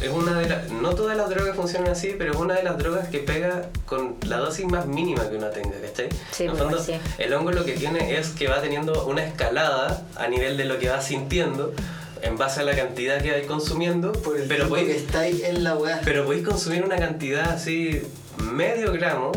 [0.03, 0.71] es una de las.
[0.71, 4.17] No todas las drogas funcionan así, pero es una de las drogas que pega con
[4.27, 6.09] la dosis más mínima que uno tenga, ¿cachai?
[6.33, 6.95] Sí, En pues, fondo, sí.
[7.19, 10.79] el hongo lo que tiene es que va teniendo una escalada a nivel de lo
[10.79, 11.75] que va sintiendo
[12.23, 15.75] en base a la cantidad que vais consumiendo, Por el pero que estáis en la
[15.75, 16.01] weá.
[16.05, 18.03] pero podéis consumir una cantidad así,
[18.39, 19.33] medio gramo,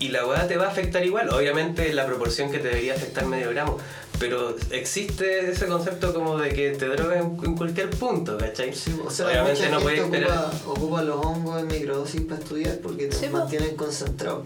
[0.00, 2.94] y la weá te va a afectar igual, obviamente en la proporción que te debería
[2.94, 3.78] afectar medio gramo,
[4.20, 8.72] pero existe ese concepto como de que te drogas en, en cualquier punto, ¿cachai?
[8.74, 10.38] Sí, o sea, obviamente mucha no gente esperar.
[10.64, 13.38] ocupa, ocupa los hongos en microdosis para estudiar porque te Sí, po.
[13.38, 14.44] mantienen concentrado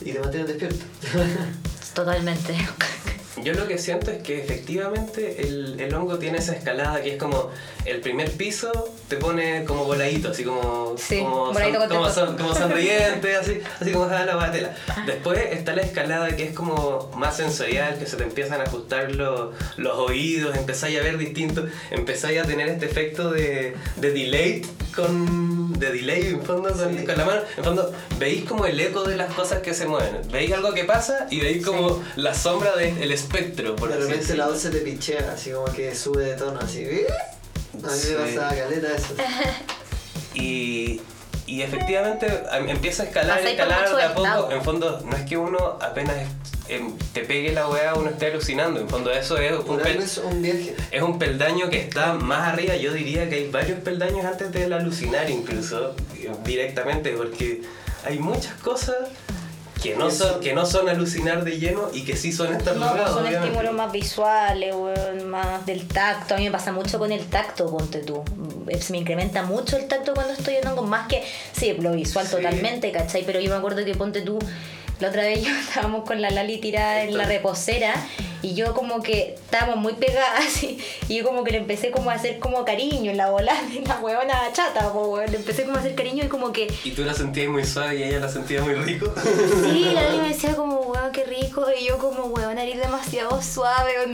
[0.00, 0.84] y te mantienen despierto.
[1.94, 2.54] Totalmente.
[3.42, 7.18] Yo lo que siento es que efectivamente el, el hongo tiene esa escalada que es
[7.18, 7.50] como
[7.84, 8.72] el primer piso
[9.08, 13.92] te pone como voladito, así como, Sí, como, son- como, son- como sonriente, así, así
[13.92, 14.74] como jala la batela.
[15.06, 19.12] Después está la escalada que es como más sensorial, que se te empiezan a ajustar
[19.12, 24.62] los, los oídos, empezáis a ver distinto, empezáis a tener este efecto de, de delay
[24.94, 27.04] con de delay en fondo con, Sí.
[27.04, 27.40] con la mano.
[27.56, 30.20] En fondo, veis como el eco de las cosas que se mueven.
[30.30, 34.46] Veis algo que pasa y veis como la sombra del espectro, por de repente la
[34.48, 36.82] voz se te pichea, así como que sube de tono, así.
[36.82, 37.06] ¿eh?
[37.74, 38.14] A mí Sí.
[38.18, 39.14] me pasaba caleta eso.
[40.34, 41.00] Y,
[41.46, 44.50] y efectivamente em- empieza a escalar, Pasáis escalar de a poco.
[44.50, 46.16] En fondo, no es que uno apenas
[47.12, 48.80] te pegue la weá, uno esté alucinando.
[48.80, 50.74] En fondo, eso es un, es un viaje.
[50.90, 52.76] es un peldaño que está más arriba.
[52.76, 57.62] Yo diría que hay varios peldaños antes del alucinar, incluso eh, directamente, porque
[58.04, 58.96] hay muchas cosas
[59.82, 62.90] que no son, que no son alucinar de lleno y que sí son estar No,
[62.90, 63.46] pues son obviamente.
[63.48, 64.74] estímulos más visuales,
[65.26, 66.34] más del tacto.
[66.34, 68.24] A mí me pasa mucho con el tacto, ponte tú.
[68.68, 71.92] Eh, Se me incrementa mucho el tacto cuando estoy en hongo, más que, sí, lo
[71.92, 72.36] visual Sí.
[72.36, 73.22] totalmente, ¿cachai?
[73.24, 74.38] Pero yo me acuerdo que ponte tú,
[75.00, 77.94] la otra vez yo estábamos con la Lali tirada en la reposera
[78.42, 80.78] y yo como que estábamos muy pegadas y,
[81.08, 83.80] y yo como que le empecé como a hacer como cariño en la volada de
[83.80, 85.30] la huevona chata, weón.
[85.30, 87.96] Le empecé como a hacer cariño y como que Y tú la sentías muy suave
[87.96, 89.12] y ella la sentía muy rico.
[89.72, 91.66] Sí, la Lali me decía como, weón, qué rico.
[91.78, 94.12] Y yo como, weón, eres demasiado suave, weón.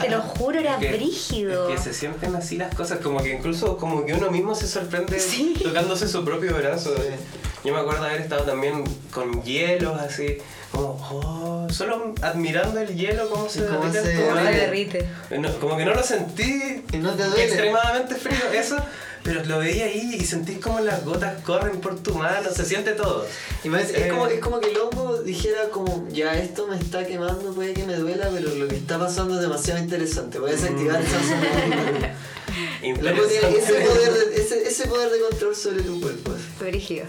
[0.00, 1.68] Te lo juro, era Es que- brígido.
[1.68, 4.66] es que se sienten así las cosas, como que incluso como que uno mismo se
[4.66, 5.54] sorprende Sí.
[5.62, 6.94] tocándose su propio brazo.
[6.96, 7.16] eh.
[7.64, 10.38] Yo me acuerdo haber estado también con hielos así,
[10.72, 15.08] como, oh, solo admirando el hielo, cómo se cómo derrite en se tu Como derrite.
[15.38, 17.44] No, como que no lo sentí Y no te duele.
[17.44, 18.76] extremadamente frío, eso,
[19.22, 22.92] pero lo veía ahí y sentís como las gotas corren por tu mano, se siente
[22.92, 23.24] todo.
[23.62, 26.76] Y más, Eh, es, como, es como que el hongo dijera como, ya esto me
[26.76, 30.40] está quemando, puede que me duela, pero lo que está pasando es demasiado interesante.
[30.40, 32.14] Voy a desactivar esa zona.
[32.82, 36.32] Ese poder, de, ese, ese poder de control sobre tu cuerpo.
[36.58, 37.04] Brígido.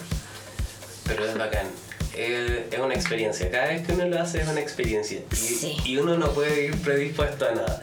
[1.05, 1.67] Pero es bacán.
[2.15, 3.49] Eh, es una experiencia.
[3.49, 5.19] Cada vez que uno lo hace es una experiencia.
[5.31, 5.77] Y, Sí.
[5.83, 7.81] y uno no puede ir predispuesto a nada.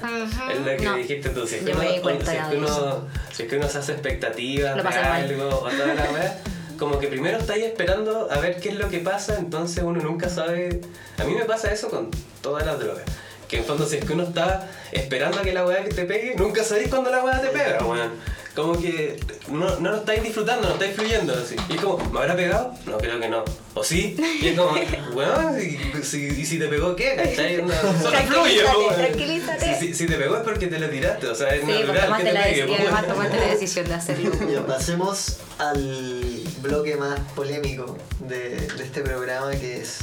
[0.52, 0.96] Es lo que No.
[0.96, 1.46] dijiste tú.
[1.46, 1.88] Si es que, uno, si
[2.36, 3.08] es que uno, eso.
[3.32, 6.38] si es que uno se hace expectativas de algo o toda la wea,
[6.78, 10.28] como que primero estáis esperando a ver qué es lo que pasa, entonces uno nunca
[10.28, 10.80] sabe.
[11.18, 12.10] A mí me pasa eso con
[12.40, 13.02] todas las drogas.
[13.50, 16.04] Que en fondo si es que uno está esperando a que la weá que te
[16.04, 18.12] pegue, nunca sabéis cuándo la weá te pega, weón.
[18.54, 21.56] como que no, no lo estáis disfrutando, no estáis fluyendo así.
[21.68, 22.72] Y es como, ¿me habrá pegado?
[22.86, 23.44] No, creo que no.
[23.74, 24.16] ¿O sí?
[24.40, 24.72] Y es como,
[25.14, 27.16] bueno, ¿y si, y si te pegó qué?
[27.16, 27.62] ¿Cachai?
[27.62, 28.62] No, solo fluye.
[28.62, 28.94] Tranquilízate, po, weón.
[28.96, 29.78] tranquilízate.
[29.80, 32.16] Si, si, si te pegó es porque te lo tiraste, o sea, es Sí, natural
[32.18, 32.62] que te la, pegue.
[32.62, 33.06] además weón.
[33.08, 34.30] tomaste la decisión de hacerlo.
[34.52, 39.98] Ya, pasemos al bloque más polémico de, de este programa que es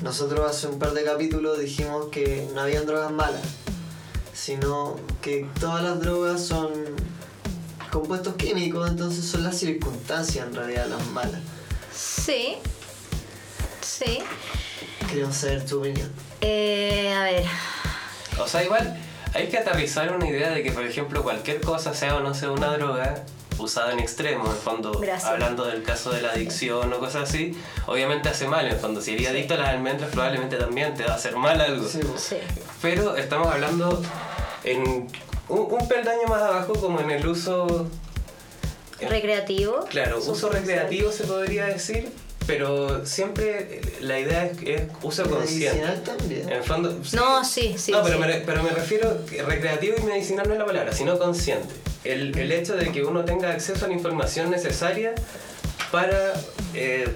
[0.00, 3.42] nosotros hace un par de capítulos dijimos que no habían drogas malas
[4.34, 6.70] sino que todas las drogas son
[7.90, 11.40] compuestos químicos entonces son las circunstancias en realidad las malas
[11.94, 12.54] Sí.
[13.82, 14.20] Sí.
[15.10, 17.44] queremos saber tu opinión Eh, a ver.
[18.40, 18.96] O sea, igual
[19.34, 22.50] hay que aterrizar una idea de que, por ejemplo, cualquier cosa, sea o no sea
[22.50, 23.24] una droga,
[23.62, 25.24] usada en extremo, en fondo, Gracias.
[25.30, 27.56] hablando del caso de la adicción o cosas así,
[27.86, 28.66] obviamente hace mal.
[28.66, 31.60] En fondo, si eres adicto a las almendras, probablemente también te va a hacer mal
[31.60, 31.86] algo.
[31.88, 32.00] Sí.
[32.16, 32.36] Sí.
[32.80, 34.02] Pero estamos hablando
[34.64, 35.08] en un,
[35.48, 37.86] un peldaño más abajo, como en el uso.
[39.00, 39.84] Recreativo.
[39.90, 42.08] Claro, uso recreativo se podría decir,
[42.46, 45.80] pero siempre la idea es, es uso consciente.
[45.80, 46.96] medicinal también En el fondo.
[47.12, 47.90] No, sí, sí.
[47.90, 48.20] no, pero, sí.
[48.20, 51.74] me, re- pero me refiero recreativo y medicinal no es la palabra, sino consciente.
[52.04, 55.14] El, el hecho de que uno tenga acceso a la información necesaria
[55.92, 56.32] para,
[56.74, 57.14] eh,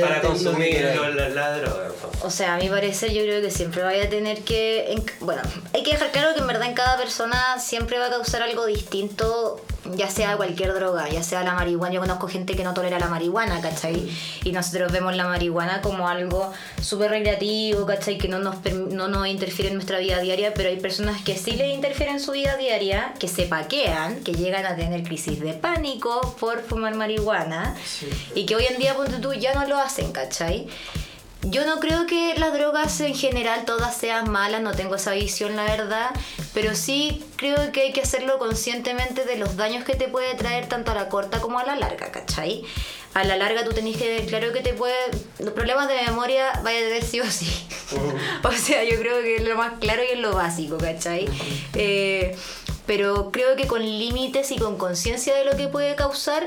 [0.00, 0.80] para consumir
[1.14, 1.88] la, la droga.
[2.22, 4.92] O sea, a mi parecer yo creo que siempre vaya a tener que...
[4.92, 5.42] en- bueno,
[5.74, 8.64] hay que dejar claro que en verdad en cada persona siempre va a causar algo
[8.66, 9.60] distinto,
[9.94, 11.94] ya sea cualquier droga, ya sea la marihuana.
[11.94, 14.08] Yo conozco gente que no tolera la marihuana, ¿cachai?
[14.44, 18.18] Y nosotros vemos la marihuana como algo súper recreativo, ¿cachai?
[18.18, 18.56] Que no nos,
[18.90, 22.20] no nos interfiere en nuestra vida diaria, pero hay personas que sí le interfieren en
[22.20, 26.94] su vida diaria, que se paquean, que llegan a tener crisis de pánico por fumar
[26.94, 28.08] marihuana Sí.
[28.34, 30.66] y que hoy en día, ponte tú, ya no lo hacen, ¿cachai?
[31.48, 35.54] Yo no creo que las drogas en general todas sean malas, no tengo esa visión,
[35.54, 36.10] la verdad,
[36.52, 40.68] pero sí creo que hay que hacerlo conscientemente de los daños que te puede traer
[40.68, 42.64] tanto a la corta como a la larga, ¿cachai?
[43.14, 44.96] A la larga tú tenés que ver claro que te puede...
[45.38, 47.46] Los problemas de memoria vaya a tener sí o sí.
[48.42, 51.28] o sea, yo creo que es lo más claro y es lo básico, ¿cachai?
[51.74, 52.36] Eh,
[52.86, 56.42] pero creo que con límites y con conciencia de lo que puede causar,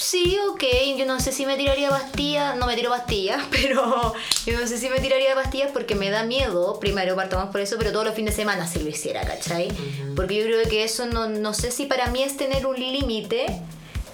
[0.00, 0.64] Sí, ok,
[0.96, 4.14] yo no sé si me tiraría pastillas, no me tiro pastillas, pero
[4.46, 7.76] yo no sé si me tiraría pastillas porque me da miedo, primero partamos por eso,
[7.76, 9.68] pero todos los fines de semana si lo hiciera, ¿cachai?
[10.16, 13.60] Porque yo creo que eso no, no sé si para mí es tener un límite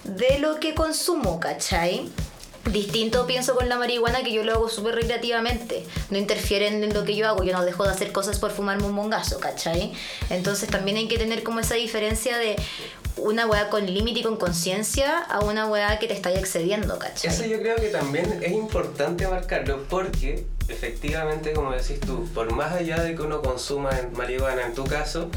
[0.03, 2.09] de lo que consumo, ¿cachai?
[2.71, 5.85] Distinto pienso con la marihuana que yo lo hago súper recreativamente.
[6.09, 7.43] No interfieren en lo que yo hago.
[7.43, 9.93] Yo no dejo de hacer cosas por fumarme un mongazo, ¿cachai?
[10.29, 12.57] Entonces también hay que tener como esa diferencia de
[13.17, 17.31] una weá con límite y con conciencia a una weá que te está excediendo, ¿cachai?
[17.31, 22.73] Eso yo creo que también es importante marcarlo porque efectivamente, como decís tú, por más
[22.73, 25.29] allá de que uno consuma marihuana en tu caso,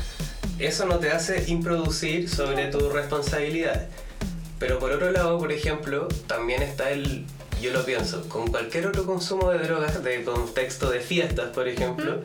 [0.58, 3.88] eso no te hace improducir sobre tus responsabilidades.
[4.58, 7.24] Pero por otro lado, por ejemplo, también está el,
[7.62, 12.20] yo lo pienso, con cualquier otro consumo de drogas, de contexto de fiestas, por ejemplo,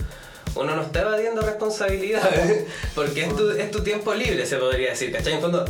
[0.56, 5.12] uno no está evadiendo responsabilidades, porque es tu, es tu tiempo libre, se podría decir,
[5.12, 5.34] ¿cachai?
[5.34, 5.66] En fondo,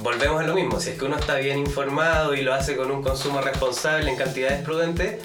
[0.00, 2.90] volvemos a lo mismo, si es que uno está bien informado y lo hace con
[2.90, 5.16] un consumo responsable en cantidades prudentes,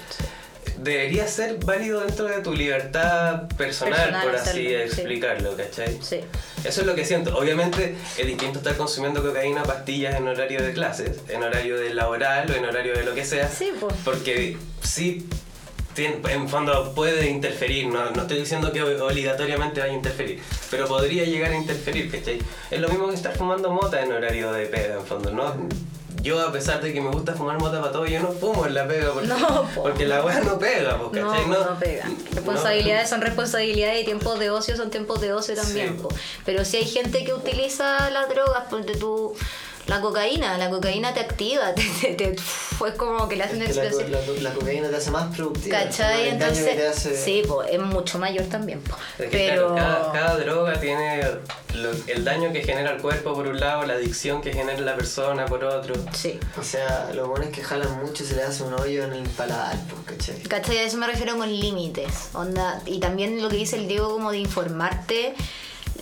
[0.78, 5.00] debería ser válido dentro de tu libertad personal, Personal por así hacerlo, sí.
[5.00, 5.98] explicarlo, ¿cachai?
[6.02, 6.20] Sí.
[6.62, 7.36] Eso es lo que siento.
[7.36, 12.50] Obviamente es distinto estar consumiendo cocaína, pastillas en horario de clases, en horario de laboral
[12.50, 13.48] o en horario de lo que sea.
[13.48, 13.94] Sí, pues.
[14.04, 15.26] Porque sí,
[15.96, 20.40] en fondo puede interferir, no, no estoy diciendo que obligatoriamente vaya a interferir,
[20.70, 22.38] pero podría llegar a interferir, ¿cachai?
[22.70, 25.54] Es lo mismo que estar fumando mota en horario de pega, en fondo, ¿no?
[26.22, 28.72] Yo, a pesar de que me gusta fumar mota para todo, yo no fumo en
[28.72, 29.82] la pega porque, No, po.
[29.82, 31.46] porque la weá no pega, No, ¿cachai?
[31.48, 32.08] no, pega.
[32.32, 35.88] Responsabilidades son responsabilidades y tiempos de ocio son tiempos de ocio también.
[35.96, 36.02] Sí.
[36.02, 36.08] po.
[36.46, 39.34] Pero si hay gente que utiliza las drogas, ponte tú
[39.86, 43.66] la cocaína, la cocaína te activa, te, te- te- es como que le hace una
[43.66, 44.42] Es que la, co- explosión.
[44.42, 46.28] la- la cocaína te hace más productiva ¿Cachai?
[46.30, 48.80] el daño que te Entonces, hace- sí, po, es mucho mayor también.
[48.82, 48.96] po.
[49.18, 51.22] Es que, Pero claro, cada, cada droga tiene
[51.74, 54.96] lo- el daño que genera el cuerpo por un lado, la adicción que genera la
[54.96, 55.94] persona por otro.
[56.12, 56.38] sí.
[56.58, 59.12] O sea, lo bueno es que jalan mucho y se le hace un hoyo en
[59.12, 60.42] el paladar, pues, ¿cachai?
[60.42, 60.78] ¿Cachai?
[60.78, 62.30] A eso me refiero con límites.
[62.32, 62.80] Onda.
[62.86, 65.34] Y también lo que dice el Diego, como de informarte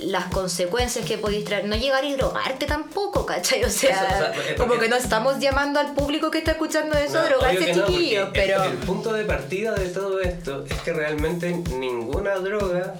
[0.00, 1.66] las consecuencias que podéis traer.
[1.66, 3.62] No llegar y drogarte tampoco, ¿cachai?
[3.64, 6.96] O sea, Eso, o sea, como que no estamos llamando al público que está escuchando
[6.98, 8.62] eso a No, drogarse, no, chiquillos, el- pero.
[8.64, 12.94] El, punto de partida de todo esto es que realmente ninguna droga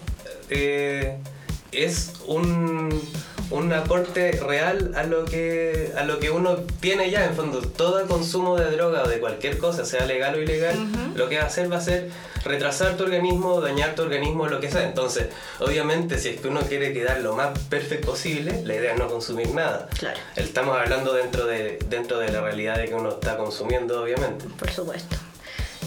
[0.50, 1.18] eh,
[1.72, 3.00] es un,
[3.52, 8.06] un aporte real a lo que a lo que uno tiene ya en fondo todo
[8.06, 10.76] consumo de droga o de cualquier cosa sea legal o ilegal
[11.14, 12.10] lo que va a hacer va a ser
[12.44, 15.26] retrasar tu organismo dañar tu organismo lo que sea entonces
[15.60, 19.08] obviamente si es que uno quiere quedar lo más perfecto posible la idea es no
[19.08, 20.18] consumir nada Claro.
[20.36, 24.70] estamos hablando dentro de dentro de la realidad de que uno está consumiendo obviamente Por
[24.70, 25.16] supuesto.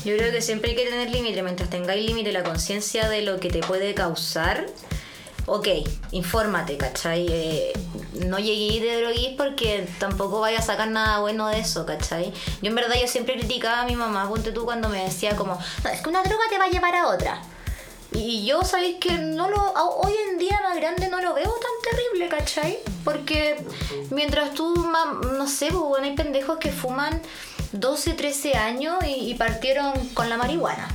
[0.05, 1.41] Yo creo que siempre hay que tener límite.
[1.41, 4.67] Mientras tengáis límite la conciencia de lo que te puede causar,
[5.45, 5.67] ok,
[6.11, 7.27] infórmate, ¿cachai?
[7.29, 7.73] Eh,
[8.25, 12.33] no llegué de droguís porque tampoco vaya a sacar nada bueno de eso, ¿cachai?
[12.61, 15.59] Yo en verdad yo siempre criticaba a mi mamá, ponte tú cuando me decía como,
[15.83, 17.41] no, es que una droga te va a llevar a otra.
[18.11, 21.91] Y yo sabéis que no lo hoy en día más grande no lo veo tan
[21.91, 22.79] terrible, ¿cachai?
[23.03, 23.57] Porque
[24.09, 24.73] mientras tú,
[25.37, 27.21] no sé, pues, bueno, hay pendejos que fuman
[27.73, 30.87] 12, 13 años y partieron con la marihuana.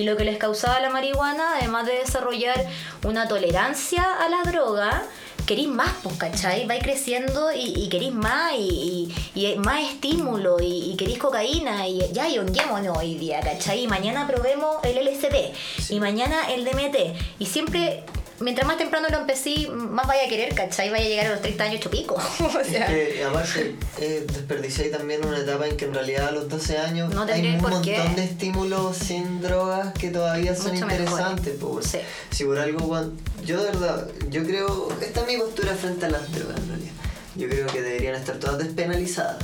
[0.00, 2.66] Y lo que les causaba la marihuana, además de desarrollar
[3.04, 5.02] una tolerancia a la droga,
[5.46, 6.66] querís más, pues, ¿cachai?
[6.66, 11.86] Vais creciendo y, y querís más y, y- y más estímulo y, y querís cocaína
[11.86, 13.84] y ya yonguémonos hoy día, ¿cachai?
[13.84, 15.52] Y mañana probemos el LSD
[15.90, 16.96] y mañana el DMT
[17.38, 18.04] y siempre...
[18.40, 20.88] Mientras más temprano lo empecé, más vaya a querer, ¿cachai?
[20.88, 22.14] Vaya a llegar a los 30 años hecho pico.
[22.40, 26.48] o sea, Que aparte eh, desperdiciáis también una etapa en que en realidad a los
[26.48, 28.00] 12 años No hay un por montón qué.
[28.16, 31.54] de estímulos sin drogas que todavía son Mucho interesantes.
[31.58, 31.80] po.
[31.82, 31.98] Sí.
[32.30, 33.10] Si por algo,
[33.44, 36.92] yo de verdad, yo creo, esta es mi postura frente a las drogas en realidad.
[37.36, 39.36] Yo creo que deberían estar todas despenalizadas.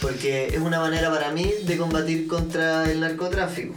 [0.00, 3.74] Porque es una manera para mí de combatir contra el narcotráfico.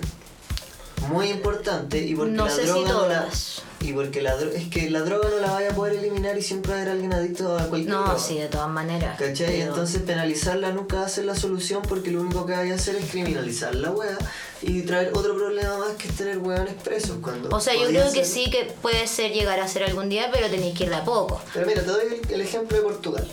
[1.09, 3.61] Muy importante y porque No la sé si droga no la- todas.
[3.81, 6.41] y porque la dro- es que la droga no la vaya a poder eliminar y
[6.43, 8.19] siempre va a haber alguien adicto a cualquier no, droga.
[8.19, 9.17] sí, de todas maneras.
[9.19, 9.47] ¿Cachai?
[9.47, 12.75] Pero- Entonces penalizarla nunca va a ser la solución porque lo único que vaya a
[12.75, 14.17] hacer es criminalizar la wea
[14.61, 18.05] y traer otro problema más que es tener weones presos cuando O sea, yo creo
[18.11, 20.89] que ser- sí que puede ser llegar a ser algún día, pero tenéis que ir
[20.91, 21.41] de a poco.
[21.53, 23.27] Pero mira, te doy el, el ejemplo de Portugal.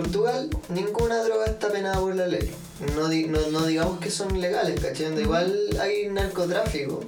[0.00, 2.50] Portugal, ninguna droga está penada por la ley.
[2.94, 5.18] No, di- no, no digamos que son legales, ¿cachai?
[5.18, 7.00] Igual hay narcotráfico.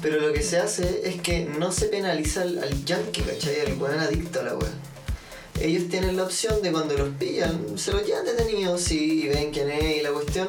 [0.00, 3.60] Pero lo que se hace es que no se penaliza al, al yankee, ¿cachai?
[3.66, 4.70] Al weón adicto a la weá.
[5.60, 9.50] Ellos tienen la opción de cuando los pillan, se los llevan detenidos, sí, y ven
[9.52, 10.48] quién es y la cuestión.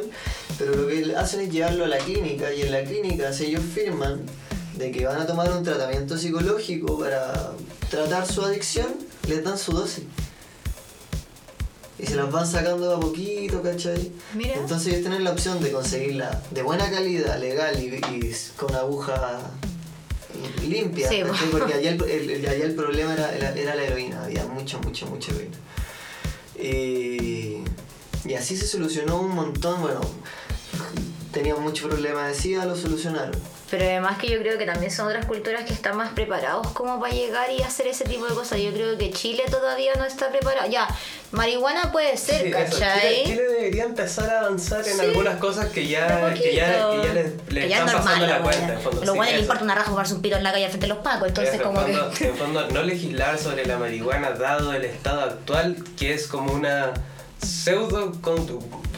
[0.58, 3.62] Pero lo que hacen es llevarlo a la clínica y en la clínica, si ellos
[3.74, 4.22] firman
[4.78, 7.52] de que van a tomar un tratamiento psicológico para
[7.90, 8.88] tratar su adicción,
[9.28, 10.06] les dan su dosis.
[11.98, 14.12] Y se las van sacando de a poquito, ¿cachai?
[14.34, 14.56] Mira.
[14.56, 19.50] Entonces ellos tienen la opción de conseguirla de buena calidad, legal y, y con aguja
[20.68, 21.08] limpia.
[21.08, 21.32] Sí, ¿cachai?
[21.48, 21.58] bueno.
[21.58, 24.78] Porque allá el, el- el- allá el problema era, era, era la heroína, había mucha,
[24.80, 25.58] mucha, mucha heroína.
[26.60, 27.64] Y,
[28.26, 30.02] y así se solucionó un montón, bueno,
[31.46, 33.32] tenían mucho problema de SIDA, lo solucionaron.
[33.70, 37.00] Pero además que yo creo que también son otras culturas que están más preparados como
[37.00, 38.60] para llegar y hacer ese tipo de cosas.
[38.60, 40.68] Yo creo que Chile todavía no está preparado.
[40.70, 40.88] Ya,
[41.32, 42.52] marihuana puede ser, Sí.
[42.52, 43.00] ¿cachai?
[43.00, 45.02] Chile, Chile debería empezar a avanzar en Sí.
[45.02, 48.04] algunas cosas que ya, que ya, que ya les, les Que ya están es normal,
[48.04, 48.74] pasando la cuenta.
[48.74, 49.02] En fondo.
[49.02, 49.42] A Sí, buenos les eso.
[49.42, 51.62] importa una raja jugarse un pito en la calle al frente de los pacos, entonces
[51.62, 52.26] como que...
[52.28, 56.94] en fondo, no legislar sobre la marihuana dado el estado actual, que es como una
[57.42, 58.12] pseudo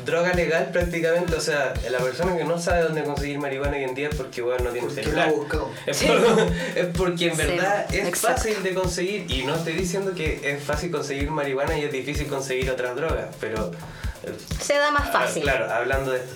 [0.08, 1.36] droga legal prácticamente.
[1.36, 4.42] O sea, la persona que no sabe dónde conseguir marihuana hoy en día es porque
[4.42, 5.32] bueno, no tiene celular.
[5.86, 6.08] Es, Sí.
[6.08, 8.38] por- es porque en Sí, verdad es exacto.
[8.42, 9.30] fácil de conseguir.
[9.32, 13.28] Y no estoy diciendo que es fácil conseguir marihuana y es difícil conseguir otras drogas,
[13.40, 13.72] pero
[14.24, 15.48] eh, Se da más fácil.
[15.48, 16.34] Ah, Claro, hablando de esto.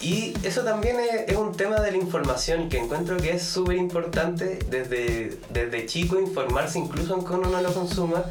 [0.00, 3.76] Y eso también es, es un tema de la información que encuentro que es súper
[3.76, 8.22] importante desde, desde chico informarse incluso aunque uno no lo consuma.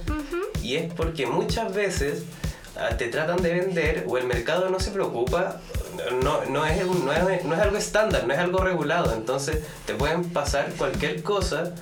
[0.63, 2.21] Y es porque muchas veces
[2.97, 5.61] te tratan de vender o el mercado no se preocupa,
[6.23, 9.13] no, no, es, no, es, no es algo estándar, no es algo regulado.
[9.13, 11.73] Entonces te pueden pasar cualquier cosa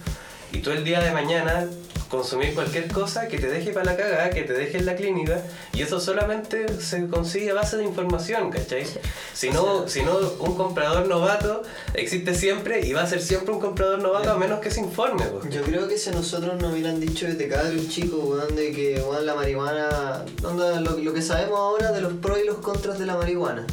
[0.51, 1.67] y tú el día de mañana
[2.09, 5.41] consumir cualquier cosa que te deje para la cagada, que te deje en la clínica
[5.73, 8.85] y eso solamente se consigue a base de información, ¿cachai?
[9.33, 13.59] Si no, si no, un comprador novato existe siempre y va a ser siempre un
[13.59, 15.23] comprador novato a menos que se informe.
[15.25, 15.53] pues.
[15.53, 19.01] Yo creo que si a nosotros nos hubieran dicho desde cabros chicos, weón, de que
[19.01, 22.99] weón, la marihuana, onda, lo, lo que sabemos ahora de los pros y los contras
[22.99, 23.65] de la marihuana.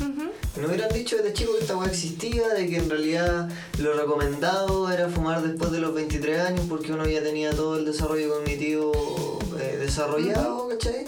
[0.57, 4.91] Nos hubieran dicho desde chicos que esta weá existía, de que en realidad lo recomendado
[4.93, 9.39] era fumar después de los 23 años porque uno ya tenía todo el desarrollo cognitivo
[9.61, 11.07] eh, desarrollado, ¿cachai?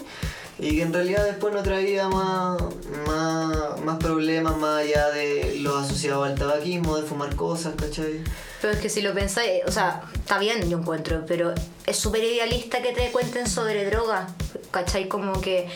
[0.57, 2.61] Y que en realidad después no traía más,
[3.05, 8.21] más, más problemas más allá de los asociados al tabaquismo, de fumar cosas, ¿cachai?
[8.61, 11.53] Pero es que si lo pensáis, o sea, está bien, yo encuentro, pero
[11.85, 14.27] es súper idealista que te cuenten sobre droga,
[14.71, 15.07] ¿cachai?
[15.09, 15.67] Como que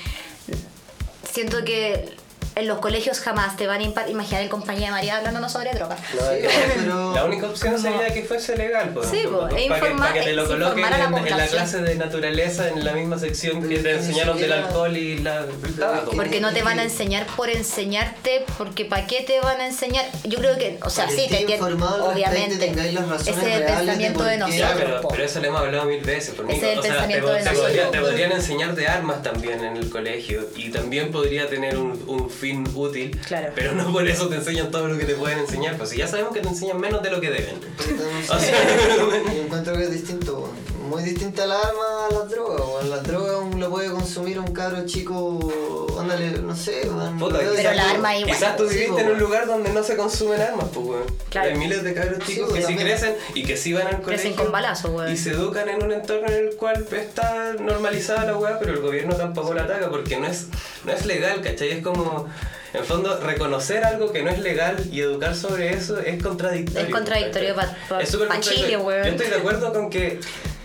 [1.30, 2.16] siento que
[2.56, 6.00] en los colegios jamás te van a imaginar en compañía de María hablándonos sobre drogas.
[6.14, 9.08] No, Sí, es- pero- La única opción sería que fuese legal, pues.
[9.10, 11.18] Sí, pues, e para, que, informar- para que te lo es coloquen informar a la
[11.20, 13.98] en, en la clase de naturaleza, en la misma sección que te es que ni
[14.10, 15.46] enseñaron del alcohol y la,
[15.78, 16.12] tabaco.
[16.12, 19.68] que- Porque no te van a enseñar por enseñarte, porque ¿para qué te van a
[19.68, 20.06] enseñar?
[20.26, 22.66] Yo creo que, o sea, Para sí, que te entiendo, obviamente.
[22.66, 24.74] Ese es el reales de pensamiento de, por Ya, nosotros.
[25.00, 26.36] pero, pero eso lo hemos hablado mil veces.
[26.36, 27.62] Por Ese es el o sea, te, pensamiento te de nosotros.
[27.66, 32.04] podría- te podrían enseñar de armas también en el colegio y también podría tener un,
[32.08, 33.52] un fin útil, Claro.
[33.56, 35.78] pero no por eso te enseñan todo lo que te pueden enseñar.
[35.78, 37.56] Pues si ya sabemos que te enseñan menos de lo que deben.
[37.88, 38.54] Entonces, O sea,
[39.36, 40.52] Yo encuentro que es distinto.
[40.90, 42.60] Muy distinta la arma a las drogas.
[42.60, 42.90] weón.
[42.90, 46.82] Las drogas uno lo puede consumir un cabro chico, ándale, no sé.
[46.90, 48.36] weón, Puta, Pero la arma igual.
[48.36, 51.04] Quizás tú viviste en un lugar donde no se consumen armas, pues, weón.
[51.30, 51.50] Claro.
[51.52, 52.88] Hay miles de cabros Sí, chicos que sí también.
[52.88, 54.08] crecen y que sí van al colegio.
[54.24, 55.12] Crecen con balazo, weón.
[55.12, 58.80] Y se educan en un entorno en el cual está normalizada la weá, pero el
[58.82, 60.48] gobierno tampoco la ataca porque no es,
[60.86, 61.70] no es legal, ¿cachai?
[61.72, 62.28] Es como,
[62.74, 66.88] en fondo, reconocer algo que no es legal y educar sobre eso es contradictorio.
[66.88, 67.76] Es contradictorio ¿cachai?
[67.90, 68.40] pa- pa-.
[68.40, 69.04] Chile, weón.
[69.06, 70.20] Yo estoy de acuerdo con que.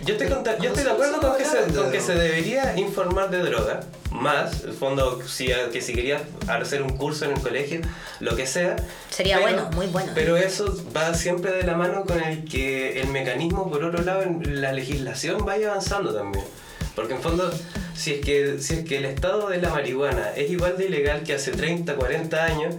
[0.05, 3.31] Yo estoy, contra- yo estoy de acuerdo con que, se, con que se debería informar
[3.31, 3.81] de droga,
[4.11, 7.81] más, en fondo, si, que si querías hacer un curso en el colegio,
[8.21, 8.77] lo que sea.
[9.09, 10.13] Sería bueno, muy bueno.
[10.15, 14.21] Pero eso va siempre de la mano con el que el mecanismo, por otro lado,
[14.23, 16.45] en la legislación vaya avanzando también.
[16.95, 17.51] Porque en fondo,
[17.95, 21.23] si es, que, si es que el estado de la marihuana es igual de ilegal
[21.23, 22.75] que hace 30, 40 años,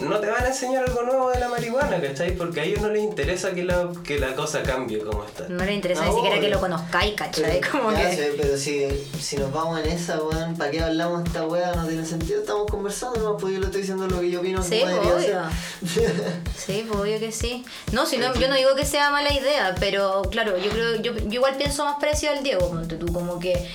[0.00, 2.36] no te van a enseñar algo nuevo de la marihuana, ¿cachai?
[2.36, 5.48] Porque a ellos no les interesa que la, que la cosa cambie como está.
[5.48, 7.60] No le interesa No, ni siquiera que lo conozcáis, ¿cachai?
[7.60, 8.16] Pero, Como ya que...
[8.16, 8.86] sé, pero si,
[9.20, 11.74] si nos vamos en esa, weón, ¿para qué hablamos de esta weá?
[11.74, 14.62] No tiene sentido, estamos conversando, no, pues yo le estoy diciendo lo que yo opino
[14.62, 15.42] Sí, debería obvio.
[16.56, 17.64] Sí, pues obvio que sí.
[17.92, 21.14] No, si no, yo no digo que sea mala idea, pero claro, yo creo, yo,
[21.14, 23.68] yo igual pienso más parecido al Diego, tú, como que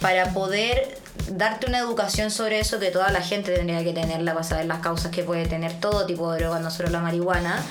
[0.00, 0.98] para poder
[1.30, 4.80] darte una educación sobre eso que toda la gente tendría que tenerla para saber las
[4.80, 7.62] causas que puede tener todo tipo de drogas, no solo la marihuana,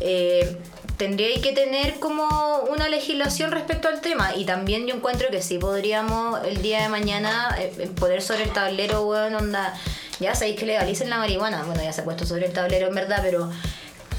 [0.00, 0.58] eh,
[0.96, 4.34] tendría que tener como una legislación respecto al tema.
[4.34, 8.44] Y también yo encuentro que sí podríamos el día de mañana eh, eh, poner sobre
[8.44, 9.74] el tablero, weón, onda,
[10.20, 12.94] ya sabéis que legalicen la marihuana, bueno, ya se ha puesto sobre el tablero en
[12.94, 13.50] verdad, pero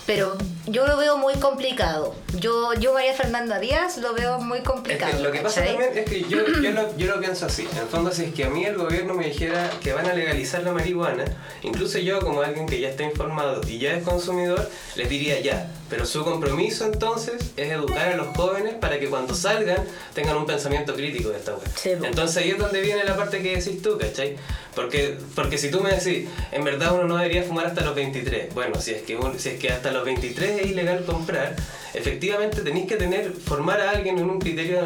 [0.07, 0.35] pero
[0.65, 2.15] yo lo veo muy complicado.
[2.39, 5.11] Yo, yo María Fernanda Díaz, lo veo muy Es complicado.
[5.17, 7.67] que lo que pasa también es que yo, yo, lo, yo lo pienso así.
[7.71, 10.13] En el fondo, si es que a mí el gobierno me dijera que van a
[10.13, 11.25] legalizar la marihuana,
[11.61, 15.69] incluso yo, como alguien que ya está informado y ya es consumidor, les diría ya.
[15.89, 19.83] Pero su compromiso entonces es educar a los jóvenes para que cuando salgan
[20.13, 21.67] tengan un pensamiento crítico de esta web.
[21.75, 21.91] Sí.
[21.91, 24.37] Entonces ahí es donde viene la parte que decís tú, ¿cachai?
[24.77, 28.53] Porque, porque si tú me decís, en verdad uno no debería fumar hasta los 23,
[28.53, 31.55] bueno, si es que, un- si es que hasta los 23 es ilegal comprar,
[31.95, 34.81] efectivamente tenéis que tener, formar a alguien en un criterio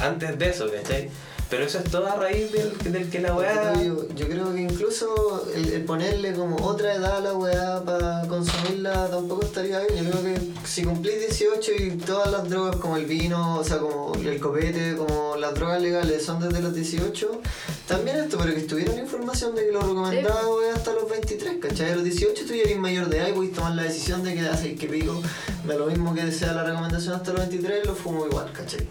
[0.00, 1.08] antes de eso, ¿cachai?
[1.50, 3.72] Pero eso es todo a raíz del, del que la weá...
[3.82, 8.22] Yo, yo creo que incluso el, el ponerle como otra edad a la weá para
[8.28, 10.04] consumirla tampoco estaría bien.
[10.04, 13.78] Yo creo que si cumplís 18 y todas las drogas como el vino, o sea,
[13.78, 17.40] como el copete, como las drogas legales son desde los 18,
[17.86, 21.58] también esto, pero que estuviera la información de que lo recomendado es hasta los 23,
[21.62, 21.92] ¿cachai?
[21.92, 24.34] A los 18 tú ya eres mayor de edad y puedes tomar la decisión de
[24.34, 25.22] que hace que pico,
[25.66, 28.86] da lo mismo que sea la recomendación hasta los 23, lo fumo igual, ¿cachai?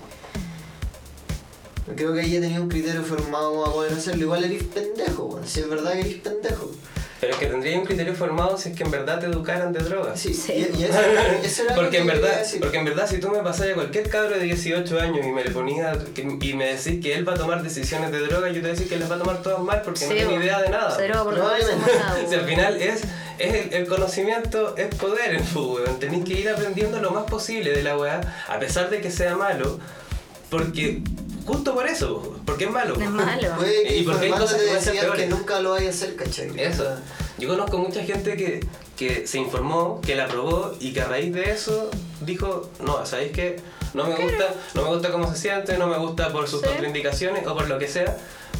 [1.95, 4.23] Creo que ahí ya tenía un criterio formado como a poder hacerlo.
[4.23, 5.47] Igual eres pendejo, weón.
[5.47, 6.71] Si es verdad que eres pendejo.
[7.19, 9.79] Pero es que tendría un criterio formado si es que en verdad te educaran de
[9.79, 10.19] drogas.
[10.19, 10.51] Sí, Sí.
[10.53, 10.99] Y, y eso,
[11.43, 14.07] eso era Porque que en, verdad, porque en verdad si tú me pasas a cualquier
[14.07, 17.33] cabro de 18 años y me le ponía que- y me decís que él va
[17.33, 19.41] a tomar decisiones de droga, yo te voy a decir que las va a tomar
[19.41, 20.41] todas mal porque no Sí, tiene po.
[20.43, 20.93] idea de nada.
[20.95, 21.91] Cero por Probablemente.
[22.29, 23.01] Si al final es,
[23.39, 27.71] es el, el conocimiento es poder en fútbol, tenéis que ir aprendiendo lo más posible
[27.71, 29.79] de la weá, a pesar de que sea malo,
[30.51, 31.01] porque
[31.47, 32.93] justo por eso, po, porque es malo.
[32.99, 33.55] Es malo.
[33.57, 36.51] Puede Y porque hay cosas que pueden ser que nunca lo vaya a hacer, ¿cachai?
[36.59, 36.85] Eso.
[37.39, 41.33] Yo conozco mucha gente que, que se informó, que la probó y que a raíz
[41.33, 41.89] de eso
[42.21, 43.59] dijo, no, ¿sabéis qué?
[43.93, 46.67] No me gusta, no me gusta cómo se siente, no me gusta por sus Sí.
[46.67, 48.17] contraindicaciones o por lo que sea,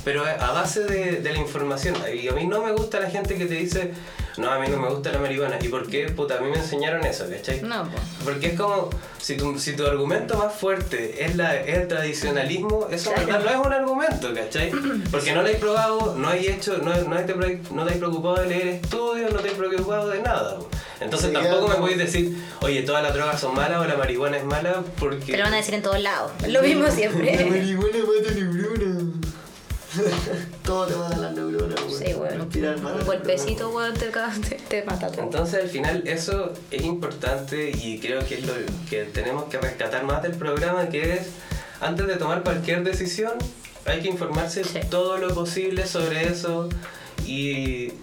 [0.08, 1.94] pero a base de, de la información.
[2.18, 3.92] Y a mí no me gusta la gente que te dice,
[4.38, 5.58] no, a mí no me gusta la marihuana.
[5.62, 6.06] ¿Y por qué?
[6.08, 7.60] Puta, a mí me enseñaron eso, ¿cachai?
[7.62, 8.02] No, pues.
[8.24, 8.90] Porque es como,
[9.22, 13.28] si tu, si tu argumento más fuerte es, la, es el tradicionalismo, eso en Claro.
[13.44, 14.72] verdad no es un argumento, ¿cachai?
[15.12, 17.36] Porque no lo hay probado, no hay hecho, no, no, te,
[17.74, 20.58] no te has preocupado de leer estudios, no te has preocupado de nada.
[21.02, 24.38] Entonces Sí, tampoco me podéis decir, oye, todas las drogas son malas o la marihuana
[24.38, 25.34] es mala, porque...
[25.34, 26.32] Te lo van a decir en todos lados.
[26.48, 27.46] Lo mismo La siempre.
[27.50, 29.04] marihuana mata neuronas.
[30.64, 32.00] Todo te mata las neuronas, weón.
[32.04, 32.42] Sí, weón.
[33.00, 34.08] Un golpecito, weón, te,
[34.50, 35.24] te, te mata todo.
[35.24, 38.54] Entonces al final eso es importante y creo que es lo
[38.90, 41.28] que tenemos que rescatar más del programa, que es
[41.80, 43.34] antes de tomar cualquier decisión
[43.86, 44.80] hay que informarse Sí.
[44.90, 46.68] todo lo posible sobre eso
[47.26, 47.94] y,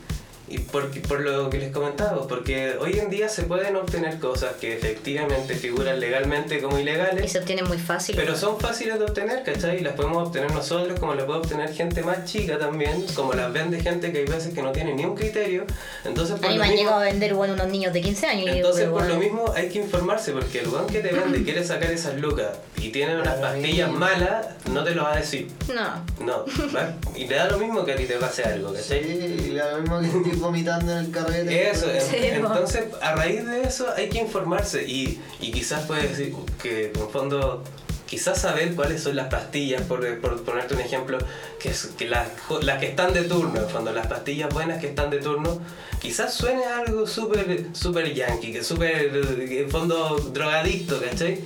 [0.54, 4.52] y por, por lo que les comentaba, porque hoy en día se pueden obtener cosas
[4.60, 8.14] que efectivamente figuran legalmente como Y ilegales, se obtiene muy fácil.
[8.16, 9.78] pero son fáciles de obtener, ¿cachai?
[9.78, 13.52] Y las podemos obtener nosotros, como las puede obtener gente más chica también, como las
[13.52, 15.64] vende gente que hay veces que no tiene ni un criterio.
[16.04, 18.26] Entonces, A por mí me han mismo- llegado a vender bueno, unos niños de 15
[18.26, 18.46] años.
[18.46, 21.44] y entonces, por lo mismo, hay que informarse porque el weón que te vende y
[21.44, 25.16] quiere sacar esas lucas y tiene unas pastillas y- malas, no te lo va a
[25.16, 25.48] decir.
[25.74, 26.04] No.
[26.24, 26.44] No,
[26.76, 26.94] ¿va?
[27.16, 29.10] y te da lo mismo que a ti te pase algo, Sí, ¿cachai?
[29.10, 31.70] y lo mismo que estoy vomitando en el carrete.
[31.70, 36.34] Eso, Sí, entonces a raíz de eso hay que informarse y, y quizás puedes decir
[36.62, 37.64] que en el fondo
[38.06, 41.18] quizás saber cuáles son las pastillas, por, por ponerte un ejemplo,
[41.58, 41.72] que,
[42.06, 42.28] las,
[42.62, 45.60] las que están de turno, fondo las pastillas buenas que están de turno,
[46.00, 49.10] quizás suene algo súper super yankee, que súper
[49.50, 51.40] en fondo drogadicto, ¿cachai?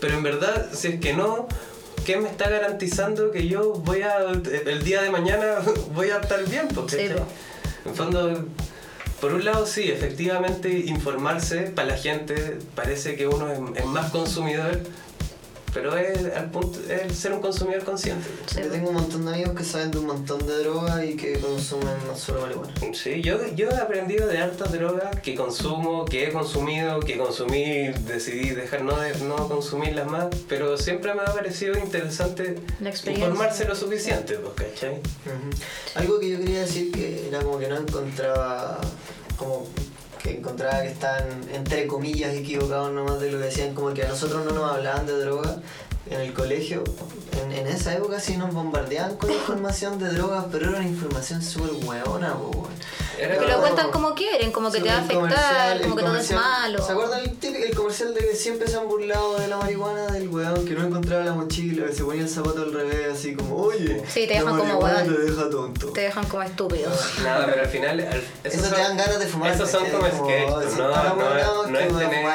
[0.00, 1.48] Pero en verdad, si es que no,
[2.06, 5.56] ¿qué me está garantizando que yo voy a, el día de mañana
[5.94, 6.68] voy a estar bien?
[6.68, 7.08] Pues, Sí,
[7.86, 8.44] En fondo,
[9.20, 14.80] por un lado sí, efectivamente informarse para la gente parece que uno es más consumidor,
[15.76, 18.26] pero es, al punto, es el ser un consumidor consciente.
[18.46, 21.16] Sí, Yo tengo un montón de amigos que saben de un montón de drogas y
[21.16, 22.72] que consumen no solo marihuana.
[22.94, 27.88] Sí, yo, yo he aprendido de hartas drogas que consumo, que he consumido, que consumí,
[28.06, 33.76] decidí dejar no, de, no consumirlas más, pero siempre me ha parecido interesante informarse lo
[33.76, 35.02] suficiente, pues, ¿cachai?
[35.94, 38.80] Algo que yo quería decir que era como que no encontraba,
[39.36, 39.66] como
[40.26, 41.22] que encontraba que están
[41.54, 45.06] entre comillas equivocados nomás de lo que decían, como que a nosotros no nos hablaban
[45.06, 45.60] de droga
[46.10, 46.84] en el colegio.
[47.44, 51.42] En, en esa época sí nos bombardeaban con información de drogas, pero era una información
[51.42, 52.66] súper hueona, po,
[53.16, 56.32] Que lo cuentan como quieren, como que te va a afectar, como que todo es
[56.32, 56.84] malo.
[56.84, 60.06] ¿Se acuerdan el, típico- el comercial de que siempre se han burlado de la marihuana
[60.08, 63.34] del weón que no encontraba la mochila, que se ponía el zapato al revés, así
[63.34, 65.04] como, oye, Sí, te la dejan como weón.
[65.14, 65.86] te deja tonto.
[65.92, 67.18] Te dejan como estúpidos.
[67.22, 68.00] Nada, pero al final.
[68.00, 71.78] al- Eso te dan ganas de fumar, Esos son como oh, no, no, no, no
[71.78, 72.26] es tener.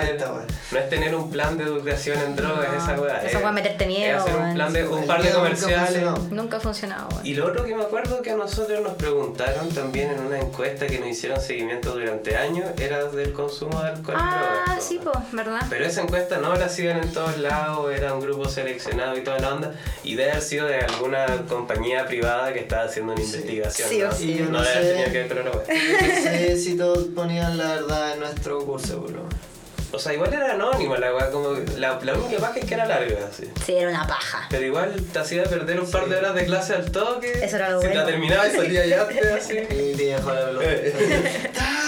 [0.72, 3.18] No es tener un plan de educación en drogas, No, esa weá.
[3.24, 5.88] eso es- va a meterte miedo, Es hacer un plan de un par de comerciales.
[6.04, 6.18] funcionó.
[6.32, 7.10] Nunca ha funcionado.
[7.24, 10.88] Y lo otro que me acuerdo que a nosotros nos preguntaron también en una encuesta
[10.88, 14.84] que nos hicieron seguimiento durante años era del consumo de alcohol y Ah, drogas.
[14.84, 15.12] sí, po.
[15.12, 15.62] pues, ¿verdad?
[15.70, 19.40] Pero esa encuesta no la hacían en todos lados, era un grupo seleccionado y toda
[19.40, 23.28] la onda, y debe haber sido de alguna compañía privada que estaba haciendo una Sí.
[23.36, 23.90] investigación.
[23.90, 24.14] Sí o ¿no?
[24.14, 24.32] sí.
[24.32, 25.68] Y yo No no debe haber sé- tenido que ver con la wea.
[26.22, 29.26] No sé si todos ponían la verdad en nuestro curso, boludo.
[29.94, 32.86] O sea, igual era anónima la weá, como la, la única paja es que era
[32.86, 33.44] larga, así.
[33.66, 34.48] Sí, era una paja.
[34.50, 37.32] Pero igual te hacía perder un par de horas de clase al toque.
[37.44, 38.02] Eso era lo si bueno.
[38.02, 39.02] la terminaba y salía ya
[39.38, 39.58] así.
[39.58, 40.52] Y te dejó la.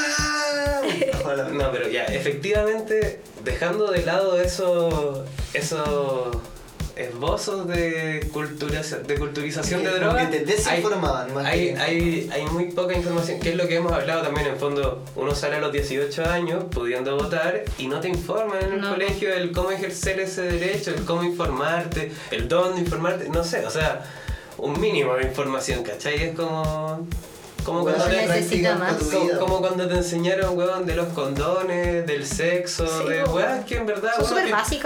[1.51, 5.21] No, pero ya, efectivamente, dejando de lado esos
[5.53, 6.35] esos
[6.95, 12.45] esbozos de, cultura, de culturización de drogas, que te desinformaban, más hay, que- hay, hay
[12.47, 15.03] muy poca información, que es lo que hemos hablado también en fondo.
[15.15, 18.91] Uno sale a los 18 años pudiendo votar y no te informan en el No.
[18.91, 23.69] colegio el cómo ejercer ese derecho, el cómo informarte, el dónde informarte, no sé, o
[23.71, 24.03] sea,
[24.57, 26.23] un mínimo de información, ¿cachai?
[26.23, 27.07] Es como...
[27.63, 28.93] Como cuando te- necesita más.
[29.39, 33.85] como, cuando te enseñaron, weón, de los condones, del sexo, Sí, de weón, que en
[33.85, 34.37] verdad Son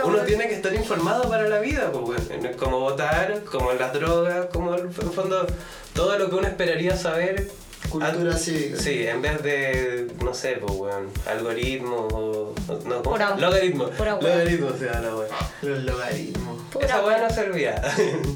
[0.05, 2.53] uno, tiene que estar informado para la vida, pues, weón.
[2.57, 5.45] Como votar, como en las drogas, como en el fondo,
[5.93, 7.49] todo lo que uno esperaría saber.
[7.89, 8.79] Cultura an- cívica.
[8.79, 12.53] Sí, en vez de, no sé, pues, weón, algoritmos o.
[12.85, 13.01] No, ¿cómo?
[13.03, 13.91] Pura- Logaritmos.
[13.97, 15.27] Logaritmos, o sea, la weón.
[15.61, 16.61] Los logaritmos.
[16.71, 17.17] Pura Esa weá.
[17.19, 17.81] no servía.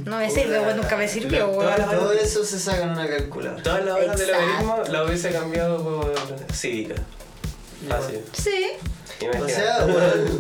[0.05, 1.73] No me sirve, weón, nunca me sirvió, weón.
[1.89, 3.61] Todo eso se saca en una calculadora.
[3.63, 6.13] Todas las horas de logaritmo la hubiese cambiado por
[6.53, 6.95] cívica.
[7.89, 8.19] Fácil.
[8.33, 8.67] Sí.
[9.29, 9.85] O sea,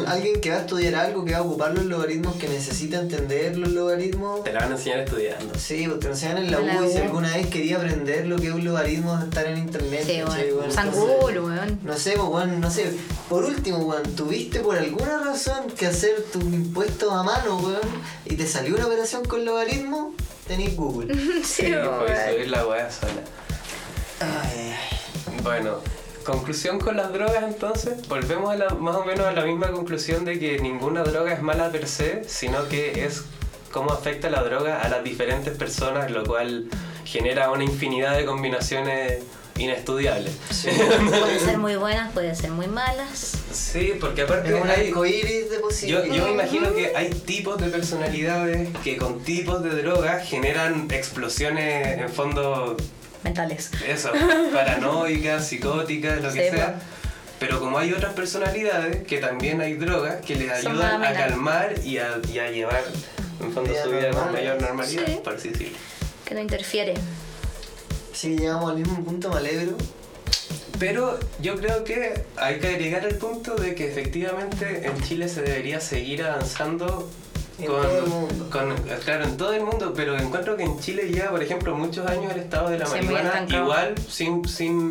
[0.07, 3.57] alguien que va a estudiar algo, que va a ocupar los logaritmos, que necesita entender
[3.57, 4.43] los logaritmos.
[4.43, 5.53] Te la van a enseñar estudiando.
[5.57, 8.37] Sí, pues te lo enseñan en la U y si alguna vez quería aprender lo
[8.37, 10.03] que es un logaritmo, estar en internet.
[10.05, 10.57] Sí, ¿cachai, weón.
[10.59, 10.71] weón?
[10.71, 11.79] San Google, weón.
[11.83, 12.91] No sé, pues, weón, no sé.
[13.29, 17.79] Por último, weón, tuviste por alguna razón que hacer tus impuestos a mano, weón,
[18.25, 20.13] y te salió una operación con logaritmo,
[20.47, 21.13] tenés Google.
[21.43, 22.07] Sí, Sí, weón.
[22.33, 23.21] subir la weá sola.
[24.19, 24.73] Ay,
[25.43, 25.79] Bueno,
[26.23, 28.07] conclusión con las drogas entonces.
[28.07, 31.41] Volvemos a la, más o menos a la misma conclusión de que ninguna droga es
[31.41, 33.23] mala per se, sino que es
[33.71, 36.67] cómo afecta la droga a las diferentes personas, lo cual
[37.05, 39.23] genera una infinidad de combinaciones
[39.57, 40.33] inestudiables.
[41.09, 43.37] Pueden ser muy buenas, pueden ser muy malas.
[43.51, 46.15] Sí, porque aparte es un hay, arcoíris de Yo, posibilidades.
[46.15, 51.99] yo me imagino que hay tipos de personalidades que con tipos de drogas generan explosiones
[51.99, 52.77] en fondo,
[53.23, 53.69] Mentales.
[53.87, 54.11] eso,
[54.53, 56.73] paranoicas, psicóticas, lo que Sí, sea.
[56.75, 56.79] po.
[57.39, 61.73] Pero como hay otras personalidades que también hay drogas que les Son ayudan a calmar
[61.83, 62.83] y a, y a llevar
[63.41, 65.19] en fondo su vida con mayor normalidad, Sí.
[65.23, 65.77] por así decirlo.
[66.25, 66.93] Que no interfiere.
[68.13, 69.75] Sí, llegamos al mismo punto, me alegro.
[70.77, 75.41] Pero yo creo que hay que agregar el punto de que efectivamente en Chile se
[75.41, 77.09] debería seguir avanzando
[77.61, 78.49] En con, todo el mundo.
[78.49, 82.05] con- claro, en todo el mundo, pero encuentro que en Chile ya, por ejemplo, muchos
[82.07, 84.89] años el estado de la marihuana igual sin, sin,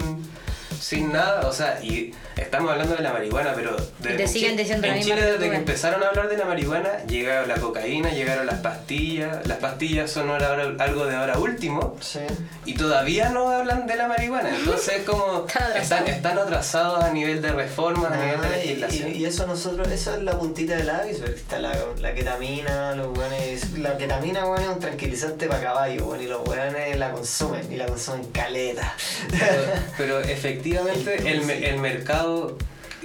[0.80, 4.28] sin nada, o sea, y estamos hablando de la marihuana, pero de- Y te en
[4.28, 7.48] siguen diciendo la en misma Chile desde que empezaron a hablar de la marihuana, llegaron
[7.48, 11.96] la cocaína, llegaron las pastillas, las pastillas son ahora algo de ahora último.
[12.00, 12.20] Sí.
[12.64, 16.08] Y todavía no hablan de la marihuana, entonces como Están atrasados.
[16.10, 19.10] están, atrasados a nivel de reformas, a nivel de Ah, legislación.
[19.10, 21.34] y- y eso nosotros, eso es la puntita del iceberg.
[21.34, 23.78] Está la, la ketamina, los weones.
[23.78, 27.76] La ketamina, weón, es un tranquilizante para caballo, weón, y los weones la consumen, y
[27.76, 28.94] la consumen caleta.
[29.30, 29.62] Pero,
[29.96, 32.29] pero efectivamente el, el mercado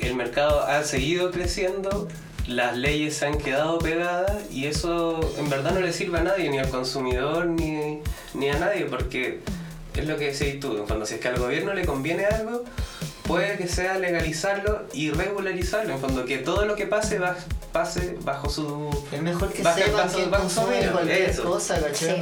[0.02, 2.08] el mercado ha seguido creciendo,
[2.48, 6.50] las leyes se han quedado pegadas y eso en verdad no le sirve a nadie,
[6.50, 8.02] ni al consumidor ni,
[8.34, 9.40] ni a nadie, porque
[9.96, 12.64] es lo que decís tú, fondo, si es que al gobierno le conviene algo,
[13.28, 17.36] puede que sea legalizarlo y regularizarlo, en fondo, que todo lo que pase va-
[17.72, 18.90] pase bajo su...
[19.12, 21.44] Es mejor que Baja- sepan bajo- que bajo consumen su cualquier eso.
[21.44, 22.16] cosa, ¿cachai?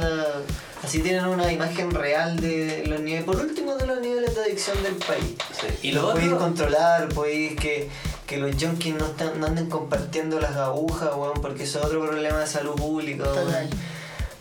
[0.82, 4.82] Así tienen una imagen real de los niveles, por último de los niveles de adicción
[4.82, 5.34] del país.
[5.82, 6.38] Y Y lo podéis otro...
[6.38, 7.88] controlar, podéis que,
[8.26, 12.00] que los junkies no, están, no anden compartiendo las agujas, weón, porque eso es otro
[12.06, 13.46] problema de salud pública, weón.
[13.46, 13.70] Total.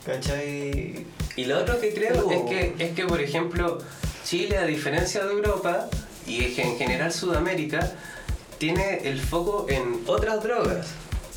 [0.06, 1.06] ¿Cachai?
[1.36, 3.78] Y lo otro que creo Pero- es que, es que, por ejemplo,
[4.26, 5.88] Chile, a diferencia de Europa
[6.28, 7.92] y en general Sudamérica,
[8.58, 10.88] tiene el foco en otras drogas.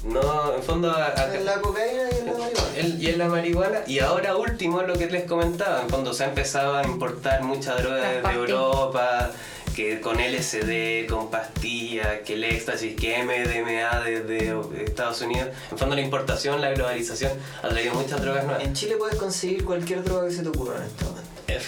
[0.04, 2.76] No, en fondo, a- a- En la cocaína y en la marihuana.
[2.76, 3.78] el- y en la marihuana.
[3.88, 7.74] Y ahora último, lo que les comentaba, en fondo se ha empezado a importar mucha
[7.74, 8.48] droga Las desde pastillas.
[8.50, 9.30] Europa,
[9.74, 14.54] que con LSD, con pastillas, que el éxtasis, que MDMA desde
[14.84, 15.48] Estados Unidos.
[15.72, 17.32] En fondo la importación, la globalización
[17.62, 18.62] ha traído muchas drogas nuevas.
[18.62, 20.82] En Chile puedes conseguir cualquier droga que se te ocurra en.
[20.84, 21.15] Efectivo.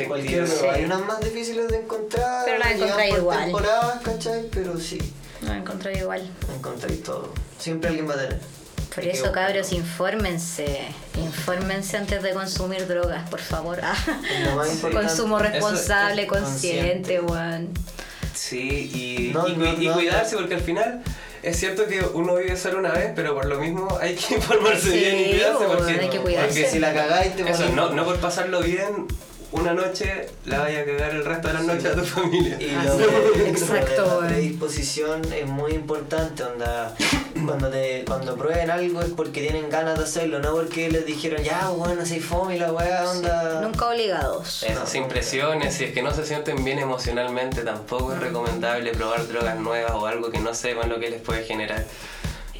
[0.07, 0.47] Cualquier.
[0.47, 0.67] Sí.
[0.67, 2.45] Hay unas más difíciles de encontrar.
[2.45, 3.45] Pero las encontráis igual.
[3.45, 4.49] temporadas, ¿cachai?
[4.53, 4.99] Pero sí,
[5.43, 6.29] No encontré igual.
[6.55, 7.33] encontráis todo.
[7.59, 8.41] Siempre alguien va a tener.
[8.95, 10.81] Por eso, cabros, infórmense.
[11.17, 13.79] Infórmense antes de consumir drogas, por favor.
[13.83, 13.95] Ah.
[14.93, 17.69] Consumo responsable, es consciente, weón.
[18.35, 18.91] Sí,
[19.29, 21.03] y, No, y, no, y no, cuidarse porque al final
[21.43, 24.91] es cierto que uno vive solo una vez, pero por lo mismo hay que informarse
[24.91, 26.47] Sí, bien y cuidarse porque, hay que cuidarse.
[26.49, 29.07] Porque si la cagáis te eso, no, no por pasarlo bien
[29.51, 32.57] una noche la vaya a cagar el resto de las noches a tu familia.
[32.61, 32.95] Y Así lo,
[33.35, 33.39] es.
[33.39, 34.27] de- Exacto, lo de la weón.
[34.29, 36.95] predisposición es muy importante, onda.
[37.47, 41.43] Cuando te, cuando prueben algo es porque tienen ganas de hacerlo, no porque les dijeron
[41.43, 43.61] ya bueno así fome y la weá onda.
[43.63, 44.65] Nunca obligados.
[44.65, 49.27] Eso, sin presiones, si es que no se sienten bien emocionalmente, tampoco es recomendable probar
[49.29, 51.85] drogas nuevas o algo que no sepan lo que les puede generar.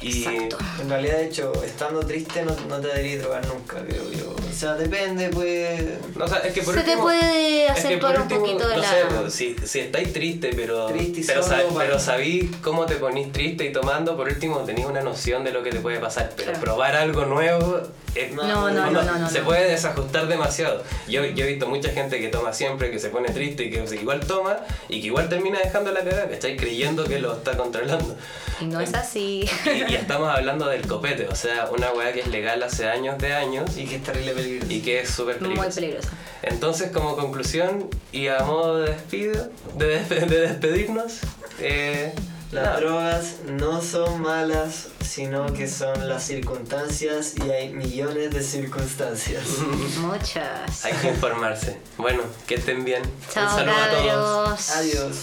[0.01, 0.57] Y Exacto.
[0.81, 4.33] En realidad, de hecho, estando triste no, no te deberías drogar nunca, creo yo.
[4.49, 5.81] O sea, depende, pues.
[6.15, 8.67] No, o sea, es que por Se te último- puede es que acentuar un poquito
[8.67, 8.89] de no la.
[8.89, 12.85] sé, pues, si, si estáis triste, pero, Triste y pero, solo, sab- pero sabís cómo
[12.85, 15.99] te ponís triste y tomando, por último tenéis una noción de lo que te puede
[15.99, 16.31] pasar.
[16.35, 16.63] Pero Claro.
[16.65, 17.79] probar algo nuevo
[18.15, 19.45] es- No, no, no, no, no, se no.
[19.45, 20.83] puede desajustar demasiado.
[21.07, 23.83] Yo, yo he visto mucha gente que toma siempre, que se pone triste y que
[23.95, 24.57] igual toma
[24.89, 26.57] y que igual termina dejando la cagada, ¿cachai?
[26.57, 28.15] Creyendo que lo está controlando.
[28.61, 29.47] Y no es así.
[29.65, 33.17] Y, y estamos hablando del copete, o sea, una weá que es legal hace años
[33.19, 34.71] de años Y que es terrible peligroso.
[34.73, 35.75] y que es súper Muy peligrosa.
[35.75, 36.09] peligroso.
[36.41, 41.19] Entonces, como conclusión y a modo de despido, de, despe- de despedirnos,
[41.59, 42.13] eh,
[42.51, 49.43] Las drogas no son malas, sino que son las circunstancias y hay millones de circunstancias.
[49.99, 50.83] Muchas.
[50.85, 51.77] hay que informarse.
[51.97, 53.03] Bueno, que estén bien.
[53.31, 54.69] Chao, Un saludo a todos.
[54.71, 55.15] Adiós.